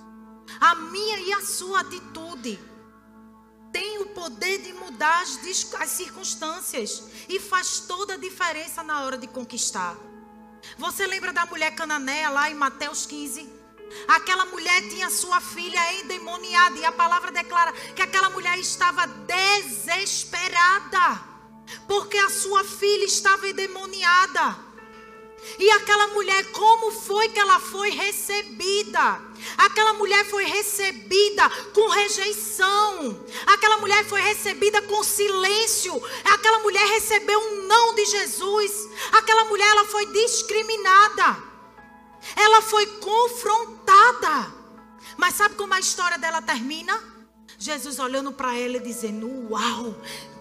[0.61, 2.59] A minha e a sua atitude
[3.73, 5.39] tem o poder de mudar as,
[5.81, 9.97] as circunstâncias e faz toda a diferença na hora de conquistar.
[10.79, 13.57] Você lembra da mulher cananeia lá em Mateus 15?
[14.09, 20.57] Aquela mulher tinha sua filha endemoniada e a palavra declara que aquela mulher estava desesperada.
[21.89, 24.66] porque a sua filha estava endemoniada.
[25.59, 29.21] E aquela mulher, como foi que ela foi recebida?
[29.57, 33.25] Aquela mulher foi recebida com rejeição.
[33.47, 36.01] Aquela mulher foi recebida com silêncio.
[36.25, 38.89] Aquela mulher recebeu um não de Jesus.
[39.13, 41.43] Aquela mulher ela foi discriminada.
[42.35, 44.53] Ela foi confrontada.
[45.17, 47.03] Mas sabe como a história dela termina?
[47.59, 49.95] Jesus olhando para ela e dizendo: Uau,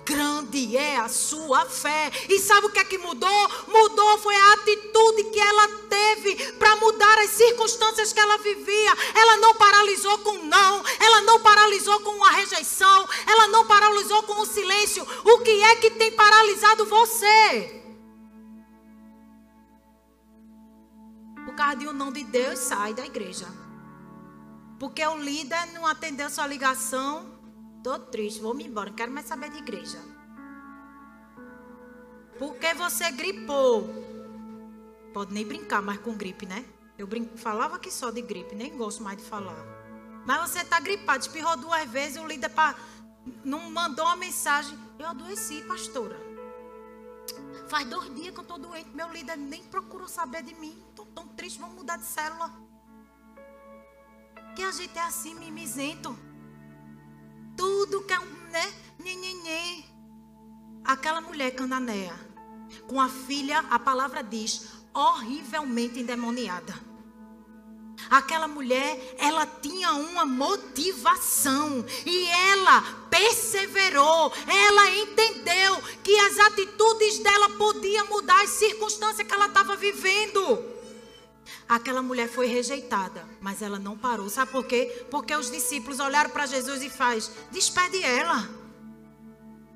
[0.05, 2.11] grande é a sua fé.
[2.29, 3.49] E sabe o que é que mudou?
[3.67, 8.93] Mudou foi a atitude que ela teve para mudar as circunstâncias que ela vivia.
[9.15, 14.39] Ela não paralisou com não, ela não paralisou com a rejeição, ela não paralisou com
[14.41, 15.05] o silêncio.
[15.25, 17.81] O que é que tem paralisado você?
[21.45, 23.47] Por causa de um não de Deus, sai da igreja.
[24.79, 27.34] Porque o líder não atendeu sua ligação
[27.85, 29.99] Tô triste, vou me embora, não quero mais saber de igreja.
[32.39, 33.87] Porque você gripou.
[35.13, 36.65] Pode nem brincar mais com gripe, né?
[36.97, 39.63] Eu brinco, falava aqui só de gripe, nem gosto mais de falar.
[40.25, 42.73] Mas você está gripado, espirrou duas vezes, o líder pra,
[43.43, 44.75] não mandou uma mensagem.
[44.97, 46.19] Eu adoeci, pastora.
[47.67, 50.83] Faz dois dias que eu estou doente, meu líder nem procurou saber de mim.
[50.89, 52.51] Estou tão triste, vamos mudar de célula.
[54.55, 56.24] Que a gente é assim, mimizento
[57.85, 58.73] tudo que é um, né?
[58.99, 59.83] Nhenhenhê.
[60.83, 62.13] Aquela mulher cananeia,
[62.87, 66.73] com a filha, a palavra diz, horrivelmente endemoniada.
[68.09, 77.49] Aquela mulher, ela tinha uma motivação e ela perseverou, ela entendeu que as atitudes dela
[77.51, 80.74] podiam mudar as circunstâncias que ela estava vivendo.
[81.67, 84.29] Aquela mulher foi rejeitada, mas ela não parou.
[84.29, 85.05] Sabe por quê?
[85.09, 88.47] Porque os discípulos olharam para Jesus e faz: "Despede ela.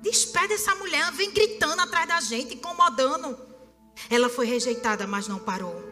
[0.00, 3.36] Despede essa mulher, vem gritando atrás da gente, incomodando".
[4.08, 5.90] Ela foi rejeitada, mas não parou.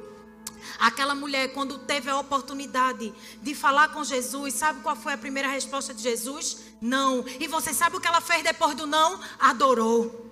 [0.79, 5.49] Aquela mulher, quando teve a oportunidade de falar com Jesus, sabe qual foi a primeira
[5.49, 6.59] resposta de Jesus?
[6.81, 7.25] Não.
[7.41, 9.21] E você sabe o que ela fez depois do não?
[9.41, 10.31] Adorou.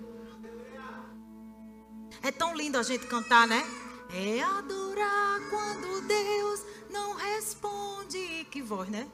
[2.22, 3.64] É tão lindo a gente cantar, né?
[4.10, 8.46] É adorar quando Deus não responde.
[8.50, 9.08] Que voz, né?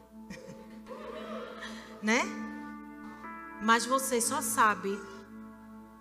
[2.03, 2.22] né?
[3.62, 4.99] Mas você só sabe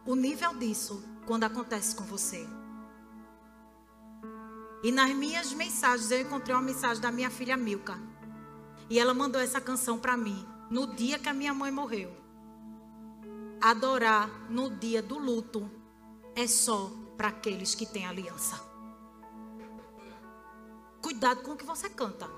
[0.05, 2.47] o nível disso quando acontece com você.
[4.83, 7.99] E nas minhas mensagens, eu encontrei uma mensagem da minha filha Milka.
[8.89, 12.11] E ela mandou essa canção para mim no dia que a minha mãe morreu.
[13.61, 15.69] Adorar no dia do luto
[16.35, 18.70] é só para aqueles que têm aliança.
[21.01, 22.29] Cuidado com o que você canta.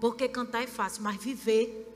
[0.00, 1.86] Porque cantar é fácil, mas viver,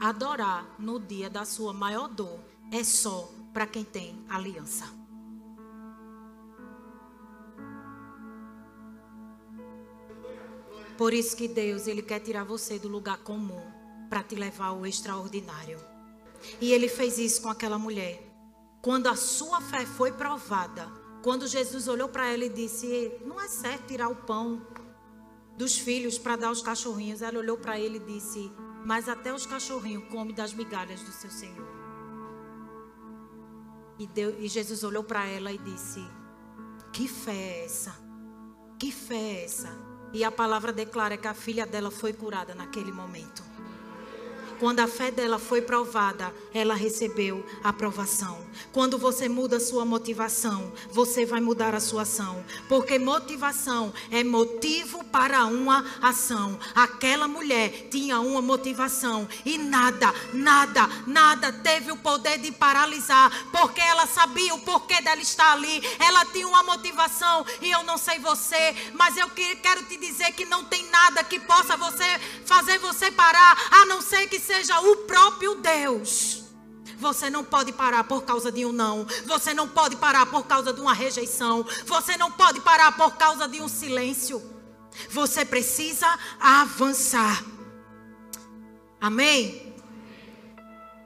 [0.00, 2.38] adorar no dia da sua maior dor,
[2.70, 4.84] é só para quem tem aliança.
[10.98, 13.60] Por isso que Deus, ele quer tirar você do lugar comum
[14.08, 15.78] para te levar ao extraordinário.
[16.60, 18.25] E ele fez isso com aquela mulher.
[18.86, 20.86] Quando a sua fé foi provada,
[21.20, 24.64] quando Jesus olhou para ela e disse: Não é certo tirar o pão
[25.58, 27.20] dos filhos para dar aos cachorrinhos.
[27.20, 28.48] Ela olhou para ele e disse:
[28.84, 31.66] Mas até os cachorrinhos comem das migalhas do seu Senhor.
[33.98, 36.06] E, Deus, e Jesus olhou para ela e disse:
[36.92, 37.92] Que fé é essa?
[38.78, 39.76] Que fé é essa?
[40.12, 43.42] E a palavra declara que a filha dela foi curada naquele momento.
[44.58, 48.44] Quando a fé dela foi provada, ela recebeu a aprovação.
[48.72, 52.44] Quando você muda sua motivação, você vai mudar a sua ação.
[52.68, 56.58] Porque motivação é motivo para uma ação.
[56.74, 63.30] Aquela mulher tinha uma motivação e nada, nada, nada teve o poder de paralisar.
[63.52, 65.82] Porque ela sabia o porquê dela estar ali.
[65.98, 70.44] Ela tinha uma motivação e eu não sei você, mas eu quero te dizer que
[70.44, 72.04] não tem nada que possa você
[72.44, 76.44] fazer você parar, a não ser que seja o próprio Deus.
[76.98, 79.06] Você não pode parar por causa de um não.
[79.26, 81.66] Você não pode parar por causa de uma rejeição.
[81.84, 84.42] Você não pode parar por causa de um silêncio.
[85.10, 86.06] Você precisa
[86.40, 87.44] avançar.
[89.00, 89.74] Amém?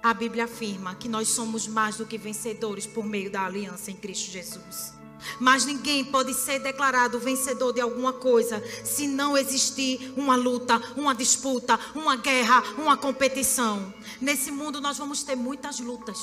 [0.02, 3.96] A Bíblia afirma que nós somos mais do que vencedores por meio da aliança em
[3.96, 4.99] Cristo Jesus.
[5.38, 11.14] Mas ninguém pode ser declarado vencedor de alguma coisa se não existir uma luta, uma
[11.14, 13.92] disputa, uma guerra, uma competição.
[14.20, 16.18] Nesse mundo nós vamos ter muitas lutas,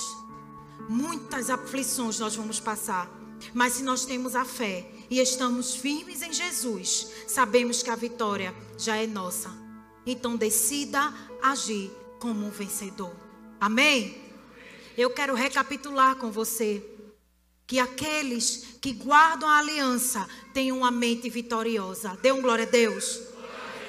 [0.89, 3.09] muitas aflições nós vamos passar.
[3.53, 8.53] Mas se nós temos a fé e estamos firmes em Jesus, sabemos que a vitória
[8.77, 9.51] já é nossa.
[10.05, 13.13] Então decida agir como um vencedor.
[13.59, 14.17] Amém?
[14.97, 16.83] Eu quero recapitular com você
[17.67, 22.17] que aqueles que guardam a aliança têm uma mente vitoriosa.
[22.21, 23.19] Dê um glória a Deus.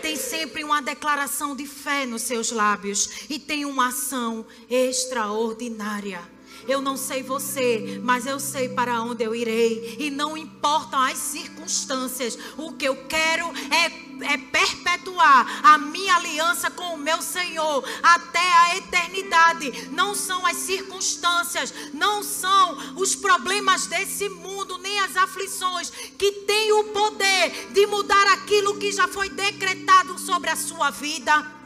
[0.03, 6.20] Tem sempre uma declaração de fé nos seus lábios e tem uma ação extraordinária.
[6.66, 9.97] Eu não sei você, mas eu sei para onde eu irei.
[9.99, 12.39] E não importam as circunstâncias.
[12.57, 18.39] O que eu quero é, é perpetuar a minha aliança com o meu Senhor até
[18.39, 19.89] a eternidade.
[19.91, 26.73] Não são as circunstâncias, não são os problemas desse mundo, nem as aflições que têm
[26.73, 31.59] o poder de mudar aquilo que já foi decretado sobre a sua vida.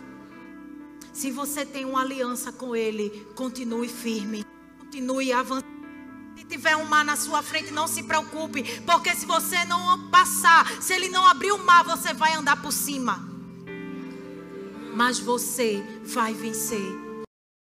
[1.12, 4.44] Se você tem uma aliança com Ele, continue firme.
[4.78, 5.81] Continue avançando.
[6.36, 10.70] Se tiver um mar na sua frente, não se preocupe, porque se você não passar,
[10.80, 13.28] se ele não abrir o mar, você vai andar por cima.
[14.94, 17.01] Mas você vai vencer